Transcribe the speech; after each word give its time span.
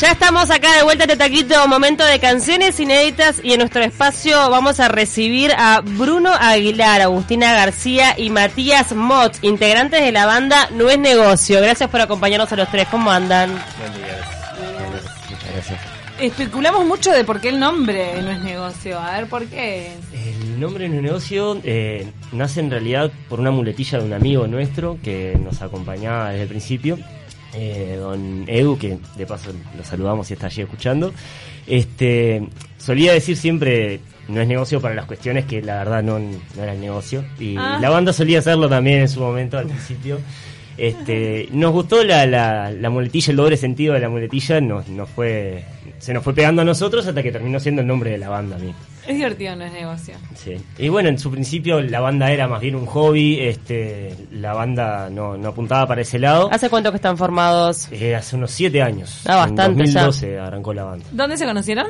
Ya 0.00 0.12
estamos 0.12 0.48
acá 0.52 0.76
de 0.76 0.84
vuelta 0.84 1.06
de 1.06 1.16
Taquito, 1.16 1.66
momento 1.66 2.04
de 2.04 2.20
canciones 2.20 2.78
inéditas 2.78 3.40
y 3.42 3.54
en 3.54 3.58
nuestro 3.58 3.82
espacio 3.82 4.48
vamos 4.48 4.78
a 4.78 4.86
recibir 4.86 5.50
a 5.58 5.80
Bruno 5.80 6.30
Aguilar, 6.38 7.00
Agustina 7.00 7.52
García 7.52 8.14
y 8.16 8.30
Matías 8.30 8.94
Mott, 8.94 9.42
integrantes 9.42 10.00
de 10.00 10.12
la 10.12 10.24
banda 10.24 10.70
No 10.70 10.88
es 10.88 11.00
Negocio. 11.00 11.60
Gracias 11.60 11.90
por 11.90 12.00
acompañarnos 12.00 12.52
a 12.52 12.54
los 12.54 12.70
tres, 12.70 12.86
¿cómo 12.92 13.10
andan? 13.10 13.50
Buen 13.50 13.92
día. 13.94 14.20
Muchas 15.30 15.52
gracias. 15.52 15.80
Especulamos 16.20 16.86
mucho 16.86 17.10
de 17.10 17.24
por 17.24 17.40
qué 17.40 17.48
el 17.48 17.58
nombre 17.58 18.22
no 18.22 18.30
es 18.30 18.40
negocio. 18.40 19.00
A 19.00 19.18
ver, 19.18 19.26
¿por 19.26 19.46
qué? 19.46 19.94
El 20.12 20.60
nombre 20.60 20.88
No 20.88 20.94
es 20.94 21.02
Negocio 21.02 21.60
eh, 21.64 22.06
nace 22.30 22.60
en 22.60 22.70
realidad 22.70 23.10
por 23.28 23.40
una 23.40 23.50
muletilla 23.50 23.98
de 23.98 24.04
un 24.04 24.12
amigo 24.12 24.46
nuestro 24.46 24.96
que 25.02 25.36
nos 25.42 25.60
acompañaba 25.60 26.30
desde 26.30 26.42
el 26.44 26.48
principio 26.48 26.98
eh, 27.58 27.96
don 27.96 28.44
Edu, 28.46 28.78
que 28.78 28.98
de 29.16 29.26
paso 29.26 29.50
lo 29.76 29.84
saludamos 29.84 30.26
si 30.28 30.34
está 30.34 30.46
allí 30.46 30.62
escuchando, 30.62 31.12
este, 31.66 32.46
solía 32.78 33.12
decir 33.12 33.36
siempre 33.36 34.00
no 34.28 34.40
es 34.40 34.48
negocio 34.48 34.80
para 34.80 34.94
las 34.94 35.06
cuestiones 35.06 35.44
que 35.46 35.62
la 35.62 35.78
verdad 35.78 36.02
no, 36.02 36.18
no 36.18 36.62
era 36.62 36.72
el 36.74 36.80
negocio. 36.80 37.24
Y 37.38 37.56
Ah. 37.58 37.78
la 37.80 37.90
banda 37.90 38.12
solía 38.12 38.38
hacerlo 38.40 38.68
también 38.68 39.00
en 39.00 39.08
su 39.08 39.20
momento 39.20 39.58
al 39.58 39.66
principio. 39.66 40.18
Este, 40.78 41.48
nos 41.50 41.72
gustó 41.72 42.04
la, 42.04 42.24
la, 42.24 42.70
la 42.70 42.88
muletilla, 42.90 43.32
el 43.32 43.36
doble 43.36 43.56
sentido 43.56 43.94
de 43.94 44.00
la 44.00 44.08
muletilla, 44.08 44.60
nos, 44.60 44.86
nos 44.88 45.08
fue, 45.10 45.64
se 45.98 46.14
nos 46.14 46.22
fue 46.22 46.34
pegando 46.34 46.62
a 46.62 46.64
nosotros 46.64 47.04
hasta 47.06 47.20
que 47.22 47.32
terminó 47.32 47.58
siendo 47.58 47.82
el 47.82 47.88
nombre 47.88 48.10
de 48.12 48.18
la 48.18 48.28
banda 48.28 48.56
a 48.56 48.58
mí. 48.60 48.72
Es 49.06 49.16
divertido, 49.16 49.56
no 49.56 49.64
es 49.64 49.72
negocio. 49.72 50.14
Sí. 50.36 50.56
Y 50.78 50.88
bueno, 50.88 51.08
en 51.08 51.18
su 51.18 51.30
principio 51.30 51.80
la 51.80 51.98
banda 52.00 52.30
era 52.30 52.46
más 52.46 52.60
bien 52.60 52.74
un 52.76 52.86
hobby, 52.86 53.38
este, 53.40 54.14
la 54.32 54.52
banda 54.52 55.08
no, 55.10 55.36
no 55.36 55.48
apuntaba 55.48 55.86
para 55.88 56.02
ese 56.02 56.18
lado. 56.18 56.48
¿Hace 56.52 56.68
cuánto 56.70 56.90
que 56.92 56.96
están 56.96 57.16
formados? 57.18 57.88
Eh, 57.90 58.14
hace 58.14 58.36
unos 58.36 58.50
siete 58.52 58.80
años. 58.82 59.22
Ah, 59.26 59.36
bastante 59.36 59.82
En 59.82 59.86
ya. 59.90 60.04
2012 60.04 60.38
arrancó 60.38 60.74
la 60.74 60.84
banda. 60.84 61.06
¿Dónde 61.10 61.36
se 61.36 61.44
conocieron? 61.46 61.86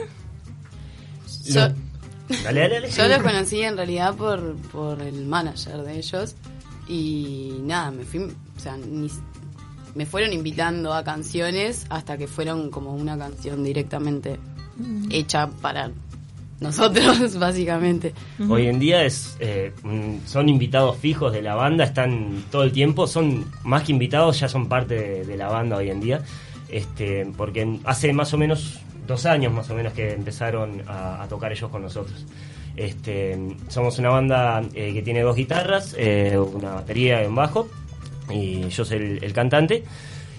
Yo, 1.46 1.60
Lo- 1.68 1.74
Dale, 2.44 2.60
dale, 2.60 2.74
dale. 2.74 2.90
yo 2.90 3.08
los 3.08 3.18
conocí 3.22 3.62
en 3.62 3.76
realidad 3.76 4.14
por, 4.14 4.54
por 4.70 5.00
el 5.02 5.24
manager 5.24 5.78
de 5.78 5.96
ellos 5.98 6.36
y 6.88 7.58
nada, 7.62 7.90
me 7.90 8.04
fui, 8.04 8.20
o 8.20 8.60
sea, 8.60 8.76
ni- 8.76 9.10
me 9.94 10.06
fueron 10.06 10.32
invitando 10.32 10.92
a 10.94 11.02
canciones 11.04 11.86
hasta 11.90 12.16
que 12.16 12.26
fueron 12.26 12.70
como 12.70 12.94
una 12.94 13.16
canción 13.18 13.64
directamente 13.64 14.38
hecha 15.10 15.48
para 15.60 15.90
nosotros, 16.60 17.36
básicamente. 17.38 18.14
Hoy 18.48 18.66
en 18.68 18.78
día 18.78 19.04
es 19.04 19.36
eh, 19.40 19.72
mm, 19.82 20.26
son 20.26 20.48
invitados 20.48 20.96
fijos 20.98 21.32
de 21.32 21.42
la 21.42 21.54
banda, 21.54 21.84
están 21.84 22.44
todo 22.50 22.62
el 22.62 22.72
tiempo, 22.72 23.06
son 23.06 23.44
más 23.64 23.82
que 23.84 23.92
invitados, 23.92 24.38
ya 24.40 24.48
son 24.48 24.68
parte 24.68 24.94
de, 24.94 25.24
de 25.24 25.36
la 25.36 25.48
banda 25.48 25.76
hoy 25.76 25.90
en 25.90 26.00
día. 26.00 26.22
Este, 26.68 27.26
porque 27.36 27.78
hace 27.84 28.12
más 28.12 28.32
o 28.34 28.38
menos 28.38 28.80
dos 29.06 29.24
años 29.24 29.52
más 29.54 29.70
o 29.70 29.74
menos 29.74 29.94
que 29.94 30.12
empezaron 30.12 30.82
a, 30.86 31.22
a 31.22 31.28
tocar 31.28 31.50
ellos 31.50 31.70
con 31.70 31.82
nosotros. 31.82 32.26
Este, 32.78 33.36
somos 33.66 33.98
una 33.98 34.10
banda 34.10 34.62
eh, 34.72 34.92
que 34.94 35.02
tiene 35.02 35.22
dos 35.22 35.34
guitarras, 35.34 35.96
eh, 35.98 36.38
una 36.38 36.74
batería 36.74 37.24
y 37.24 37.26
un 37.26 37.34
bajo, 37.34 37.68
y 38.30 38.68
yo 38.68 38.84
soy 38.84 39.18
el, 39.20 39.32
cantante. 39.32 39.82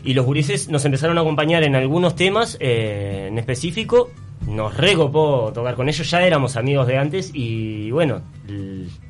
Y 0.06 0.14
los 0.14 0.26
gurises 0.26 0.70
nos 0.70 0.86
empezaron 0.86 1.18
a 1.18 1.22
acompañar 1.22 1.64
en 1.64 1.76
algunos 1.76 2.16
temas 2.16 2.56
eh, 2.62 3.28
en 3.30 3.38
específico. 3.38 4.10
Nos 4.48 4.78
recopó 4.78 5.52
tocar 5.54 5.76
con 5.76 5.90
ellos, 5.90 6.10
ya 6.10 6.26
éramos 6.26 6.56
amigos 6.56 6.88
de 6.88 6.98
antes 6.98 7.32
y 7.34 7.92
bueno, 7.92 8.22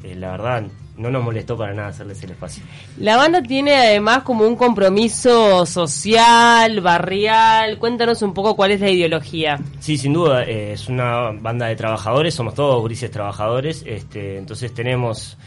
la 0.04 0.32
verdad 0.32 0.64
no 1.00 1.10
nos 1.10 1.24
molestó 1.24 1.58
para 1.58 1.74
nada 1.74 1.88
hacerles 1.88 2.22
el 2.24 2.32
espacio. 2.32 2.62
La 2.98 3.16
banda 3.16 3.42
tiene 3.42 3.74
además 3.74 4.24
como 4.24 4.46
un 4.46 4.58
compromiso 4.58 5.66
social, 5.66 6.82
barrial. 6.82 7.80
Cuéntanos 7.80 8.22
un 8.22 8.34
poco 8.34 8.56
cuál 8.56 8.72
es 8.72 8.82
la 8.82 8.90
ideología. 8.90 9.60
Sí, 9.80 9.98
sin 9.98 10.12
duda, 10.14 10.44
eh, 10.44 10.74
es 10.74 10.90
una 10.90 11.32
banda 11.32 11.68
de 11.68 11.78
trabajadores, 11.78 12.34
somos 12.36 12.54
todos 12.54 12.84
grises 12.84 13.10
trabajadores, 13.10 13.84
este, 13.88 14.38
entonces 14.38 14.74
tenemos 14.74 15.38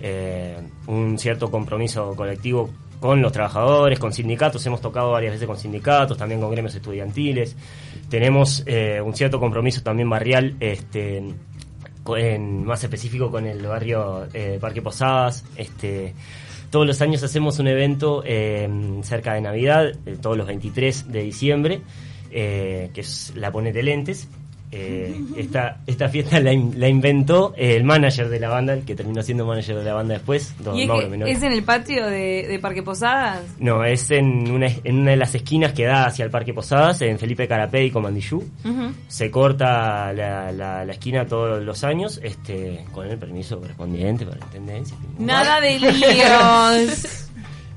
eh, 0.00 0.56
un 0.86 1.18
cierto 1.18 1.50
compromiso 1.50 2.14
colectivo 2.16 2.70
con 2.98 3.20
los 3.20 3.32
trabajadores, 3.32 3.98
con 3.98 4.12
sindicatos, 4.12 4.64
hemos 4.64 4.80
tocado 4.80 5.10
varias 5.10 5.32
veces 5.32 5.46
con 5.46 5.58
sindicatos, 5.58 6.16
también 6.16 6.40
con 6.40 6.50
gremios 6.50 6.74
estudiantiles, 6.74 7.56
tenemos 8.08 8.62
eh, 8.64 9.00
un 9.00 9.14
cierto 9.14 9.38
compromiso 9.40 9.82
también 9.82 10.08
barrial, 10.08 10.54
este, 10.60 11.22
en, 12.16 12.64
más 12.64 12.82
específico 12.82 13.30
con 13.30 13.46
el 13.46 13.66
barrio 13.66 14.26
eh, 14.32 14.58
Parque 14.60 14.82
Posadas, 14.82 15.44
este, 15.56 16.14
todos 16.72 16.86
los 16.86 17.02
años 17.02 17.22
hacemos 17.22 17.58
un 17.58 17.68
evento 17.68 18.22
eh, 18.24 18.66
cerca 19.02 19.34
de 19.34 19.42
Navidad, 19.42 19.92
eh, 20.06 20.16
todos 20.18 20.38
los 20.38 20.46
23 20.46 21.12
de 21.12 21.22
diciembre, 21.22 21.82
eh, 22.30 22.90
que 22.94 23.02
es 23.02 23.34
la 23.36 23.52
Ponete 23.52 23.82
Lentes. 23.82 24.26
Eh, 24.74 25.14
esta, 25.36 25.76
esta 25.86 26.08
fiesta 26.08 26.40
la, 26.40 26.50
in- 26.52 26.72
la 26.80 26.88
inventó 26.88 27.52
eh, 27.58 27.76
el 27.76 27.84
manager 27.84 28.30
de 28.30 28.40
la 28.40 28.48
banda, 28.48 28.72
el 28.72 28.84
que 28.86 28.94
terminó 28.94 29.22
siendo 29.22 29.44
manager 29.44 29.76
de 29.76 29.84
la 29.84 29.92
banda 29.92 30.14
después, 30.14 30.54
don 30.60 30.74
¿Y 30.76 30.82
es, 30.82 30.88
Mauro 30.88 31.10
Menori. 31.10 31.30
es 31.30 31.42
en 31.42 31.52
el 31.52 31.62
patio 31.62 32.06
de, 32.06 32.46
de 32.48 32.58
Parque 32.58 32.82
Posadas? 32.82 33.42
No, 33.58 33.84
es 33.84 34.10
en 34.10 34.50
una, 34.50 34.68
en 34.82 35.00
una 35.00 35.10
de 35.10 35.16
las 35.18 35.34
esquinas 35.34 35.72
que 35.74 35.84
da 35.84 36.06
hacia 36.06 36.24
el 36.24 36.30
Parque 36.30 36.54
Posadas, 36.54 37.02
en 37.02 37.18
Felipe 37.18 37.46
Carapé 37.46 37.84
y 37.84 37.90
Comandillú. 37.90 38.42
Se 39.08 39.30
corta 39.30 40.10
la, 40.14 40.50
la, 40.52 40.84
la 40.86 40.92
esquina 40.92 41.26
todos 41.26 41.62
los 41.62 41.84
años, 41.84 42.18
este, 42.22 42.84
con 42.92 43.06
el 43.06 43.18
permiso 43.18 43.60
correspondiente 43.60 44.24
para 44.24 44.38
la 44.38 44.44
intendencia. 44.46 44.96
Nada 45.18 45.60
de 45.60 45.78
líos. 45.80 47.21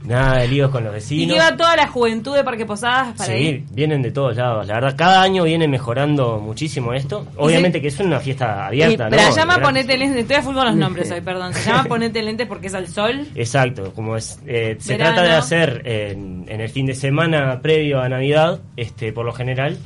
Nada 0.07 0.37
de 0.39 0.47
líos 0.47 0.69
con 0.71 0.83
los 0.83 0.91
y 0.91 0.95
vecinos. 0.95 1.33
que 1.35 1.39
va 1.41 1.57
toda 1.57 1.75
la 1.75 1.87
juventud 1.87 2.35
de 2.35 2.43
Parque 2.43 2.65
Posadas 2.65 3.13
para 3.17 3.33
Sí, 3.33 3.39
ir. 3.43 3.63
vienen 3.71 4.01
de 4.01 4.11
todos 4.11 4.35
lados. 4.35 4.67
La 4.67 4.75
verdad, 4.75 4.95
cada 4.97 5.21
año 5.21 5.43
viene 5.43 5.67
mejorando 5.67 6.39
muchísimo 6.39 6.93
esto. 6.93 7.25
Obviamente 7.37 7.81
que 7.81 7.87
es 7.87 7.99
una 7.99 8.19
fiesta 8.19 8.67
abierta, 8.67 8.93
Y- 9.07 9.11
¿no? 9.11 9.17
pero 9.17 9.31
se 9.31 9.39
llama. 9.39 9.59
Ponete 9.59 9.97
Lentes, 9.97 10.19
estoy 10.21 10.35
a 10.37 10.41
full 10.41 10.53
con 10.55 10.65
los 10.65 10.75
nombres 10.75 11.09
hoy, 11.11 11.21
perdón. 11.25 11.53
Se 11.53 11.69
llama 11.69 11.85
Ponete 11.85 12.21
Lentes 12.21 12.47
porque 12.47 12.67
es 12.67 12.73
al 12.75 12.87
sol. 12.87 13.25
Exacto, 13.35 13.91
como 13.93 14.15
es, 14.15 14.39
eh, 14.45 14.75
se 14.79 14.93
Verano. 14.93 15.15
trata 15.15 15.29
de 15.29 15.35
hacer 15.37 15.81
en, 15.85 16.45
en 16.47 16.61
el 16.61 16.69
fin 16.69 16.85
de 16.85 16.93
semana 16.95 17.59
previo 17.61 18.01
a 18.01 18.09
Navidad, 18.09 18.59
este, 18.77 19.11
por 19.11 19.25
lo 19.25 19.33
general. 19.33 19.77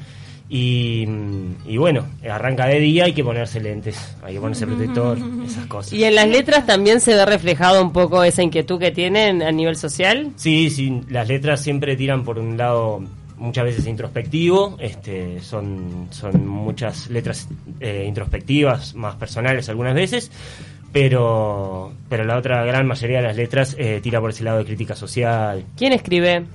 Y, 0.52 1.08
y 1.68 1.78
bueno, 1.78 2.08
arranca 2.28 2.66
de 2.66 2.80
día, 2.80 3.06
hay 3.06 3.14
que 3.14 3.24
ponerse 3.24 3.60
lentes, 3.60 4.16
hay 4.24 4.34
que 4.34 4.40
ponerse 4.40 4.66
protector, 4.66 5.18
esas 5.46 5.68
cosas. 5.68 5.94
Y 5.94 6.04
en 6.04 6.16
las 6.16 6.28
letras 6.28 6.66
también 6.66 7.00
se 7.02 7.14
ve 7.14 7.24
reflejado 7.26 7.84
un 7.84 7.94
poco 7.94 8.24
esa 8.24 8.42
inquietud 8.42 8.80
que 8.80 8.90
tienen 8.92 9.44
a 9.44 9.52
nivel 9.52 9.76
social. 9.76 10.32
Sí, 10.36 10.72
sí, 10.72 11.02
las 11.10 11.28
letras 11.28 11.62
siempre 11.62 11.96
tiran 11.96 12.24
por 12.24 12.40
un 12.40 12.58
lado 12.58 13.04
muchas 13.40 13.64
veces 13.64 13.88
introspectivo, 13.88 14.76
este, 14.80 15.40
son, 15.40 16.08
son 16.12 16.48
muchas 16.48 17.10
letras 17.10 17.48
eh, 17.80 18.06
introspectivas, 18.08 18.96
más 18.96 19.16
personales 19.16 19.70
algunas 19.70 19.96
veces, 19.96 20.32
pero, 20.92 21.94
pero 22.10 22.26
la 22.26 22.38
otra 22.38 22.64
gran 22.66 22.86
mayoría 22.86 23.18
de 23.18 23.28
las 23.28 23.38
letras 23.38 23.76
eh, 23.80 24.00
tira 24.02 24.20
por 24.20 24.32
ese 24.32 24.44
lado 24.44 24.60
de 24.60 24.66
crítica 24.66 24.96
social. 24.96 25.64
¿Quién 25.78 25.94
escribe? 25.94 26.46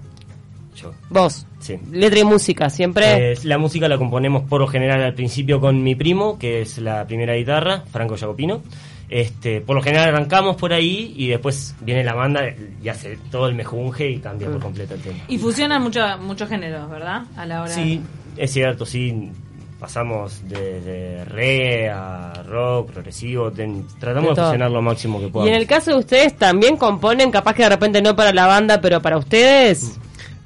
Yo, 0.74 0.92
Vos. 1.10 1.46
sí. 1.60 1.78
Letra 1.92 2.18
y 2.20 2.24
música, 2.24 2.68
siempre. 2.70 3.32
Eh, 3.32 3.38
la 3.44 3.58
música 3.58 3.88
la 3.88 3.96
componemos 3.98 4.42
por 4.42 4.60
lo 4.60 4.66
general 4.66 5.02
al 5.02 5.14
principio 5.14 5.60
con 5.60 5.82
mi 5.82 5.94
primo, 5.94 6.38
que 6.38 6.62
es 6.62 6.78
la 6.78 7.06
primera 7.06 7.34
guitarra, 7.34 7.84
Franco 7.92 8.16
Jacopino. 8.16 8.62
Este, 9.08 9.60
por 9.60 9.76
lo 9.76 9.82
general 9.82 10.08
arrancamos 10.08 10.56
por 10.56 10.72
ahí 10.72 11.12
y 11.16 11.28
después 11.28 11.74
viene 11.82 12.02
la 12.02 12.14
banda 12.14 12.40
y 12.82 12.88
hace 12.88 13.18
todo 13.30 13.46
el 13.48 13.54
mejunje 13.54 14.08
y 14.10 14.18
cambia 14.18 14.48
por 14.50 14.60
completo 14.60 14.94
el 14.94 15.00
tema. 15.02 15.18
Y 15.28 15.38
fusionan 15.38 15.82
mucho, 15.82 16.00
muchos 16.20 16.48
géneros, 16.48 16.91
¿verdad? 16.91 17.22
A 17.36 17.46
la 17.46 17.62
hora 17.62 17.70
Sí, 17.70 18.00
es 18.36 18.50
cierto, 18.52 18.84
sí. 18.86 19.30
Pasamos 19.78 20.48
de, 20.48 20.80
de 20.80 21.24
reggae 21.26 21.91
a 21.91 22.32
rock, 22.48 22.92
progresivo. 22.92 23.52
ten- 23.52 23.84
tratamos 24.00 24.34
De 24.34 24.42
fusionar 24.42 24.70
lo 24.70 24.80
máximo 24.80 25.18
que 25.20 25.26
y 25.26 25.30
podamos. 25.30 25.50
en 25.54 25.60
el 25.60 25.66
caso 25.66 25.91
de 25.91 25.98
ustedes 25.98 26.36
también 26.38 26.76
componen, 26.78 27.30
capaz 27.30 27.52
que 27.54 27.64
de 27.64 27.68
repente 27.68 28.00
no 28.00 28.16
para 28.16 28.32
la 28.32 28.46
banda, 28.46 28.80
pero 28.80 29.02
para 29.02 29.18
ustedes. 29.18 29.98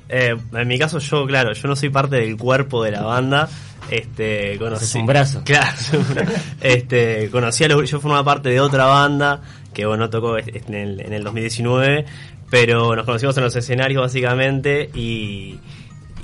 Eh, 0.08 0.36
en 0.52 0.68
mi 0.68 0.78
caso, 0.78 0.98
yo, 0.98 1.26
claro, 1.26 1.52
yo 1.52 1.68
no 1.68 1.76
soy 1.76 1.90
parte 1.90 2.16
del 2.16 2.36
cuerpo 2.36 2.82
de 2.82 2.92
la 2.92 3.02
banda. 3.02 3.48
Este, 3.90 4.58
conocí, 4.58 4.84
Haces 4.84 4.94
un 4.96 5.06
brazo. 5.06 5.42
Claro, 5.44 5.76
este, 6.60 7.30
conocí 7.30 7.64
a 7.64 7.68
los, 7.68 7.90
yo 7.90 8.00
formaba 8.00 8.24
parte 8.24 8.50
de 8.50 8.60
otra 8.60 8.84
banda 8.84 9.40
que 9.72 9.86
bueno 9.86 10.10
tocó 10.10 10.36
en 10.38 10.74
el, 10.74 11.00
en 11.00 11.12
el 11.12 11.22
2019, 11.22 12.04
pero 12.50 12.96
nos 12.96 13.04
conocimos 13.04 13.36
en 13.36 13.44
los 13.44 13.54
escenarios 13.56 14.02
básicamente 14.02 14.90
y, 14.92 15.58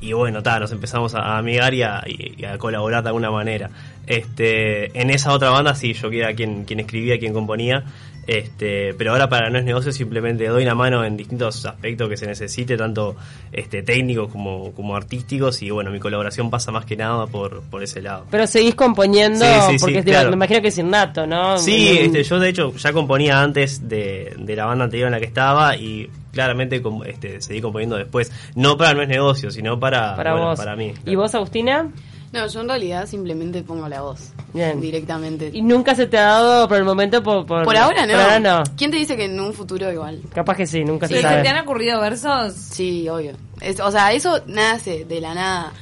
y 0.01 0.13
bueno, 0.13 0.43
ta, 0.43 0.59
nos 0.59 0.73
empezamos 0.73 1.15
a 1.15 1.39
amigar 1.39 1.73
y 1.73 1.83
a, 1.83 2.03
y 2.07 2.45
a 2.45 2.59
colaborar 2.59 3.03
de 3.03 3.11
alguna 3.11 3.31
manera. 3.31 3.71
Este, 4.07 5.01
en 5.01 5.11
esa 5.11 5.33
otra 5.33 5.51
banda 5.51 5.75
sí, 5.75 5.95
yo 5.95 6.11
que 6.11 6.19
era 6.19 6.35
quien, 6.35 6.65
quien 6.65 6.81
escribía, 6.81 7.19
quien 7.19 7.33
componía, 7.33 7.85
este, 8.27 8.95
pero 8.95 9.13
ahora 9.13 9.29
para 9.29 9.51
no 9.51 9.59
es 9.59 9.65
negocio 9.65 9.93
simplemente 9.93 10.47
doy 10.47 10.63
una 10.63 10.75
mano 10.75 11.05
en 11.05 11.17
distintos 11.17 11.65
aspectos 11.67 12.09
que 12.09 12.17
se 12.17 12.27
necesite, 12.27 12.77
tanto 12.77 13.17
este, 13.53 13.83
técnicos 13.83 14.31
como, 14.31 14.73
como 14.73 14.97
artísticos, 14.97 15.63
y 15.63 15.71
bueno, 15.71 15.91
mi 15.91 16.01
colaboración 16.01 16.51
pasa 16.51 16.73
más 16.73 16.85
que 16.85 16.97
nada 16.97 17.27
por, 17.27 17.63
por 17.63 17.83
ese 17.83 18.03
lado. 18.03 18.27
Pero 18.31 18.47
seguís 18.47 18.75
componiendo, 18.75 19.45
Sí, 19.45 19.51
sí, 19.71 19.79
sí, 19.79 19.85
porque 19.85 20.03
claro. 20.03 20.31
me 20.31 20.37
imagino 20.37 20.61
que 20.63 20.69
es 20.69 20.79
innato, 20.79 21.27
¿no? 21.27 21.59
Sí, 21.59 21.99
este, 22.01 22.23
yo 22.25 22.39
de 22.39 22.49
hecho 22.49 22.75
ya 22.77 22.93
componía 22.93 23.41
antes 23.43 23.89
de, 23.89 24.35
de 24.39 24.57
la 24.57 24.67
banda 24.67 24.85
anterior 24.85 25.07
en 25.09 25.13
la 25.13 25.21
que 25.21 25.27
estaba 25.27 25.77
y 25.77 26.09
claramente 26.33 26.83
este, 27.07 27.41
seguí 27.41 27.61
componiendo 27.61 27.97
después. 27.97 28.33
No 28.55 28.77
para 28.77 28.95
no 28.95 29.03
es 29.03 29.09
negocio, 29.09 29.51
sino 29.51 29.79
para, 29.79 30.17
Para 30.17 30.33
bueno, 30.33 30.47
vos. 30.49 30.59
para 30.59 30.77
mí. 30.77 30.93
¿Y 31.07 31.15
vos, 31.15 31.35
Agustina? 31.35 31.89
No, 32.35 32.47
yo 32.49 32.61
en 32.61 32.69
realidad 32.69 33.07
simplemente 33.07 33.63
pongo 33.63 33.89
la 33.89 34.03
voz. 34.03 34.31
Bien. 34.53 34.81
Directamente. 34.81 35.51
¿Y 35.53 35.63
nunca 35.63 35.95
se 35.95 36.07
te 36.07 36.19
ha 36.19 36.25
dado 36.25 36.69
por 36.69 36.77
el 36.77 36.85
momento? 36.85 37.23
Por, 37.23 37.47
por, 37.47 37.65
por 37.65 37.77
ahora 37.77 38.05
no. 38.07 38.13
Por 38.13 38.21
ahora 38.23 38.41
no. 38.41 38.63
¿Quién 38.77 38.91
te 38.91 38.97
dice 38.97 39.17
que 39.17 39.25
en 39.27 39.39
un 39.41 39.53
futuro 39.55 39.91
igual? 39.93 40.21
Capaz 40.35 40.57
que 40.57 40.67
sí, 40.67 40.85
nunca 40.85 41.07
Sí, 41.09 41.15
se 41.15 41.21
¿Se 41.23 41.27
sabe. 41.29 41.43
te 41.43 41.49
han 41.49 41.63
ocurrido 41.63 42.01
versos? 42.01 42.53
Sí, 42.55 43.09
obvio. 43.09 43.33
Es- 43.61 43.81
o 43.81 43.91
sea, 43.91 44.13
eso 44.13 44.41
nace 44.47 45.05
de 45.05 45.21
la 45.21 45.35
nada. 45.35 45.73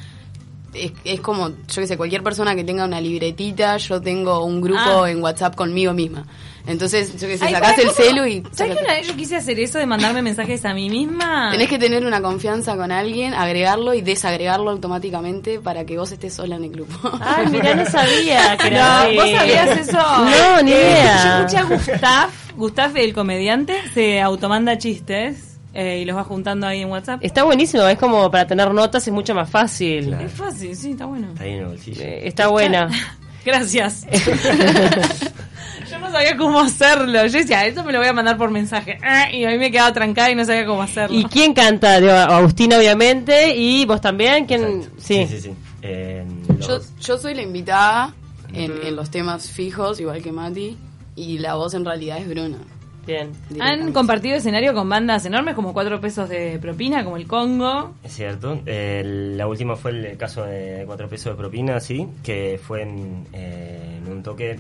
Es, 0.75 0.93
es 1.05 1.21
como, 1.21 1.51
yo 1.51 1.55
que 1.83 1.87
sé, 1.87 1.97
cualquier 1.97 2.23
persona 2.23 2.55
que 2.55 2.65
tenga 2.65 2.85
una 2.85 3.01
libretita, 3.01 3.77
yo 3.77 4.01
tengo 4.01 4.45
un 4.45 4.61
grupo 4.63 5.05
Ah. 5.05 5.11
en 5.11 5.23
WhatsApp 5.23 5.55
conmigo 5.55 5.93
misma. 5.93 6.27
Entonces, 6.67 7.21
yo 7.21 7.27
que 7.29 7.37
sé, 7.37 7.45
Ay, 7.47 7.55
sacás 7.55 7.73
pará, 7.75 7.83
el 7.83 7.91
celu 7.91 8.25
y... 8.25 8.43
¿Sabes 8.53 8.77
que 8.77 8.85
una 8.85 8.95
vez 8.95 9.07
yo 9.09 9.17
quise 9.17 9.35
hacer 9.37 9.59
eso 9.59 9.79
de 9.79 9.87
mandarme 9.87 10.23
mensajes 10.23 10.65
a 10.65 10.73
mí 10.73 10.89
misma? 10.89 11.49
Tenés 11.51 11.69
que 11.69 11.79
tener 11.79 12.07
una 12.07 12.23
confianza 12.23 12.77
con 12.77 12.93
alguien, 12.93 13.35
agregarlo 13.35 13.95
y 13.95 14.01
desagregarlo 14.01 14.71
automáticamente 14.71 15.59
para 15.59 15.85
que 15.85 15.99
vos 15.99 16.13
estés 16.13 16.35
sola 16.35 16.57
en 16.57 16.65
el 16.65 16.71
grupo. 16.71 16.95
Ay, 17.21 17.47
mira, 17.51 17.75
no 17.75 17.85
sabía 17.85 18.57
que 18.61 18.67
era 18.69 19.09
No. 19.09 19.15
¿vos 19.21 19.31
sabías 19.31 19.79
eso? 19.79 19.99
No, 19.99 20.63
ni 20.63 20.73
Eh, 20.73 20.77
idea. 20.81 21.23
Yo 21.25 21.59
escuché 21.59 21.59
a 21.59 21.65
Gustav, 21.65 22.31
Gustav 22.57 22.97
el 22.97 23.13
comediante, 23.13 23.75
se 23.93 24.21
automanda 24.21 24.79
chistes 24.79 25.52
eh, 25.75 26.01
y 26.03 26.05
los 26.05 26.17
va 26.17 26.25
juntando 26.25 26.67
ahí 26.67 26.83
en 26.83 26.91
WhatsApp. 26.91 27.21
Está 27.23 27.45
buenísimo, 27.45 27.85
es 27.87 27.99
como 27.99 28.31
para 28.31 28.47
tener 28.47 28.73
notas, 28.73 29.07
es 29.07 29.13
mucho 29.13 29.35
más 29.35 29.49
fácil. 29.49 30.07
Claro. 30.07 30.27
Es 30.27 30.33
fácil, 30.33 30.77
sí, 30.77 30.91
está 30.93 31.07
bueno. 31.07 31.29
Está 31.33 31.45
ahí 31.45 31.51
en 31.53 31.59
el 31.61 31.67
bolsillo. 31.67 32.03
Eh, 32.03 32.29
Está 32.29 32.49
buena. 32.49 32.89
Gracias. 33.45 34.07
yo 35.91 35.99
no 35.99 36.11
sabía 36.13 36.37
cómo 36.37 36.61
hacerlo. 36.61 37.27
Yo 37.27 37.39
decía, 37.39 37.67
esto 37.67 37.83
me 37.85 37.93
lo 37.93 37.99
voy 37.99 38.09
a 38.09 38.13
mandar 38.13 38.37
por 38.37 38.51
mensaje. 38.51 38.99
Ah, 39.03 39.31
Y 39.33 39.45
a 39.45 39.51
mí 39.51 39.59
me 39.59 39.71
quedaba 39.71 39.93
trancada 39.93 40.31
y 40.31 40.35
no 40.35 40.45
sabía 40.45 40.65
cómo 40.65 40.83
hacerlo. 40.83 41.19
¿Y 41.19 41.25
quién 41.25 41.53
canta? 41.53 41.99
Digo, 42.01 42.13
Agustina, 42.13 42.79
obviamente, 42.79 43.57
y 43.57 43.85
vos 43.85 44.01
también. 44.01 44.47
¿Quién? 44.47 44.83
Sí. 44.99 45.27
Sí, 45.27 45.37
sí, 45.37 45.41
sí. 45.41 45.51
Eh, 45.83 46.25
Yo, 46.61 46.79
yo 47.01 47.19
soy 47.19 47.35
la 47.35 47.43
invitada 47.43 48.15
en, 48.53 48.73
en 48.85 48.95
los 48.95 49.11
temas 49.11 49.49
fijos, 49.51 49.99
igual 49.99 50.23
que 50.23 50.31
Mati, 50.31 50.77
y 51.17 51.39
la 51.39 51.55
voz 51.55 51.75
en 51.75 51.85
realidad 51.85 52.19
es 52.19 52.29
Bruna. 52.29 52.59
Bien. 53.07 53.33
¿Han 53.61 53.93
compartido 53.93 54.37
escenario 54.37 54.75
con 54.75 54.89
bandas 54.89 55.27
enormes 55.27 55.55
como 55.55 55.73
cuatro 55.73 56.01
pesos 56.01 56.29
de 56.29 56.59
propina, 56.61 57.03
como 57.03 57.17
el 57.17 57.27
Congo? 57.27 57.95
Es 58.05 58.13
cierto. 58.15 58.61
Eh, 58.65 59.03
la 59.37 59.47
última 59.47 59.75
fue 59.77 59.91
el 59.91 60.17
caso 60.17 60.45
de 60.45 60.85
cuatro 60.87 61.09
pesos 61.09 61.33
de 61.33 61.37
propina, 61.37 61.81
sí, 61.81 62.09
que 62.23 62.61
fue 62.63 62.83
en, 62.83 63.27
eh, 63.33 63.99
en 63.99 64.13
un 64.13 64.23
toque 64.23 64.59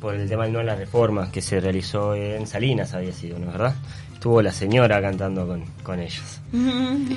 por 0.00 0.14
el 0.14 0.28
tema 0.28 0.44
del 0.44 0.52
no 0.52 0.58
a 0.58 0.62
la 0.62 0.74
reforma 0.74 1.30
que 1.30 1.40
se 1.40 1.60
realizó 1.60 2.14
en 2.14 2.46
Salinas, 2.46 2.92
había 2.94 3.12
sido, 3.12 3.38
¿no 3.38 3.46
es 3.46 3.52
verdad? 3.52 3.74
Estuvo 4.26 4.42
la 4.42 4.50
señora 4.50 5.00
cantando 5.00 5.46
con, 5.46 5.62
con 5.84 6.00
ellos. 6.00 6.40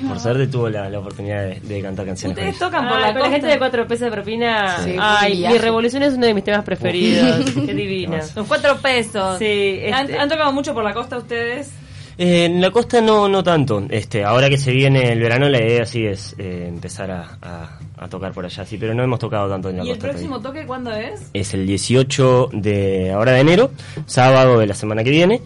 Por 0.06 0.20
suerte 0.20 0.46
tuvo 0.46 0.68
la, 0.68 0.88
la 0.88 1.00
oportunidad 1.00 1.42
de, 1.42 1.58
de 1.58 1.82
cantar 1.82 2.06
canciones 2.06 2.36
con 2.38 2.44
Ustedes 2.46 2.48
ellos. 2.56 2.58
tocan 2.70 2.88
por 2.88 3.00
la 3.00 3.06
con 3.08 3.14
la 3.14 3.20
costa. 3.22 3.30
gente 3.32 3.46
de 3.48 3.58
cuatro 3.58 3.88
pesos 3.88 4.04
de 4.04 4.10
propina. 4.12 4.78
Sí. 4.84 4.94
Ay, 4.96 5.44
mi 5.48 5.58
revolución 5.58 6.04
es 6.04 6.14
uno 6.14 6.26
de 6.26 6.34
mis 6.34 6.44
temas 6.44 6.62
preferidos. 6.64 7.50
Qué 7.66 7.74
divina. 7.74 8.22
Son 8.22 8.46
cuatro 8.46 8.76
pesos. 8.76 9.38
Sí, 9.40 9.80
¿Han, 9.92 10.06
este- 10.06 10.18
han 10.20 10.28
tocado 10.28 10.52
mucho 10.52 10.72
por 10.72 10.84
la 10.84 10.94
costa 10.94 11.18
ustedes? 11.18 11.72
Eh, 12.16 12.44
en 12.44 12.60
la 12.60 12.70
costa 12.70 13.00
no 13.00 13.28
no 13.28 13.42
tanto. 13.42 13.84
Este, 13.90 14.22
ahora 14.22 14.48
que 14.48 14.56
se 14.56 14.70
viene 14.70 15.10
el 15.10 15.18
verano, 15.18 15.48
la 15.48 15.58
idea 15.60 15.84
sí 15.86 16.06
es 16.06 16.36
eh, 16.38 16.66
empezar 16.68 17.10
a, 17.10 17.38
a- 17.42 17.78
a 18.04 18.08
tocar 18.08 18.30
por 18.30 18.44
allá, 18.44 18.64
sí, 18.64 18.76
pero 18.78 18.94
no 18.94 19.02
hemos 19.02 19.18
tocado 19.18 19.48
tanto 19.50 19.68
en 19.68 19.78
la 19.78 19.82
¿Y 19.84 19.88
el 19.88 19.94
costa. 19.96 20.10
todavía. 20.12 20.28
próximo 20.28 20.40
toque 20.48 20.64
cuándo 20.64 20.92
es? 20.92 21.28
es 21.34 21.54
el 21.54 21.66
18 21.66 22.50
de 22.52 23.10
ahora 23.10 23.32
de 23.32 23.40
enero, 23.40 23.72
sábado 24.06 24.60
de 24.60 24.68
la 24.68 24.74
semana 24.74 25.02
que 25.02 25.10
viene. 25.10 25.40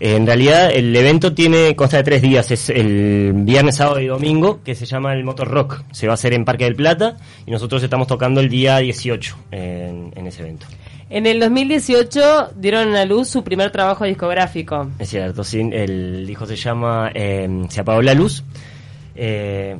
Eh, 0.00 0.14
en 0.16 0.26
realidad 0.26 0.70
el 0.72 0.94
evento 0.94 1.32
tiene 1.34 1.74
consta 1.74 1.96
de 1.98 2.02
tres 2.04 2.22
días, 2.22 2.50
es 2.50 2.70
el 2.70 3.32
viernes, 3.34 3.76
sábado 3.76 4.00
y 4.00 4.06
domingo, 4.06 4.60
que 4.64 4.74
se 4.74 4.86
llama 4.86 5.12
el 5.14 5.24
Motor 5.24 5.48
Rock. 5.48 5.82
Se 5.92 6.06
va 6.06 6.12
a 6.12 6.14
hacer 6.14 6.32
en 6.34 6.44
Parque 6.44 6.64
del 6.64 6.76
Plata 6.76 7.16
y 7.46 7.50
nosotros 7.50 7.82
estamos 7.82 8.06
tocando 8.06 8.40
el 8.40 8.48
día 8.48 8.78
18 8.78 9.36
en, 9.50 10.12
en 10.14 10.26
ese 10.26 10.42
evento. 10.42 10.66
En 11.10 11.26
el 11.26 11.40
2018 11.40 12.50
dieron 12.56 12.94
a 12.94 13.04
luz 13.06 13.28
su 13.28 13.42
primer 13.42 13.70
trabajo 13.70 14.04
discográfico. 14.04 14.90
Es 14.98 15.08
cierto, 15.08 15.42
sí, 15.42 15.60
el 15.72 16.26
disco 16.26 16.44
se 16.46 16.54
llama 16.56 17.10
eh, 17.14 17.48
Se 17.70 17.80
apagó 17.80 18.02
la 18.02 18.12
luz. 18.14 18.44
Eh, 19.16 19.76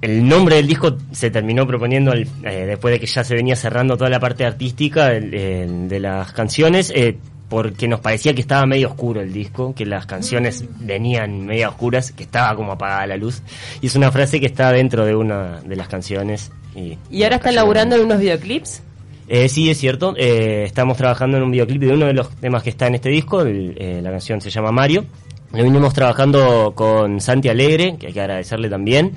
el 0.00 0.26
nombre 0.26 0.56
del 0.56 0.66
disco 0.66 0.96
se 1.10 1.30
terminó 1.30 1.66
proponiendo 1.66 2.12
el- 2.12 2.26
eh, 2.44 2.64
después 2.66 2.92
de 2.92 3.00
que 3.00 3.06
ya 3.06 3.22
se 3.22 3.34
venía 3.34 3.54
cerrando 3.56 3.96
toda 3.98 4.08
la 4.08 4.18
parte 4.20 4.46
artística 4.46 5.12
el- 5.12 5.34
el- 5.34 5.88
de 5.88 6.00
las 6.00 6.32
canciones, 6.32 6.90
eh, 6.94 7.18
porque 7.50 7.86
nos 7.88 8.00
parecía 8.00 8.32
que 8.32 8.40
estaba 8.40 8.64
medio 8.64 8.88
oscuro 8.88 9.20
el 9.20 9.32
disco, 9.32 9.74
que 9.74 9.84
las 9.84 10.06
canciones 10.06 10.64
venían 10.78 11.44
medio 11.44 11.68
oscuras, 11.68 12.12
que 12.12 12.22
estaba 12.22 12.56
como 12.56 12.72
apagada 12.72 13.06
la 13.08 13.16
luz. 13.18 13.42
Y 13.82 13.88
es 13.88 13.94
una 13.96 14.10
frase 14.10 14.40
que 14.40 14.46
está 14.46 14.72
dentro 14.72 15.04
de 15.04 15.14
una 15.14 15.60
de 15.60 15.76
las 15.76 15.88
canciones. 15.88 16.50
Y, 16.74 16.96
¿Y 17.10 17.24
ahora 17.24 17.36
están 17.36 17.54
laburando 17.56 17.96
en 17.96 18.02
unos 18.06 18.18
videoclips? 18.20 18.82
eh, 19.28 19.48
sí, 19.48 19.68
es 19.70 19.78
cierto. 19.78 20.14
Eh, 20.16 20.64
estamos 20.64 20.96
trabajando 20.96 21.36
en 21.36 21.42
un 21.42 21.50
videoclip 21.50 21.82
de 21.82 21.92
uno 21.92 22.06
de 22.06 22.14
los 22.14 22.30
temas 22.36 22.62
que 22.62 22.70
está 22.70 22.86
en 22.86 22.94
este 22.94 23.10
disco. 23.10 23.42
el- 23.42 23.74
eh, 23.78 24.00
la 24.02 24.10
canción 24.10 24.40
se 24.40 24.48
llama 24.50 24.72
Mario. 24.72 25.04
Lo 25.52 25.62
vinimos 25.64 25.92
trabajando 25.92 26.72
con 26.76 27.20
Santi 27.20 27.48
Alegre, 27.48 27.96
que 27.98 28.06
hay 28.08 28.12
que 28.12 28.20
agradecerle 28.20 28.68
también. 28.70 29.12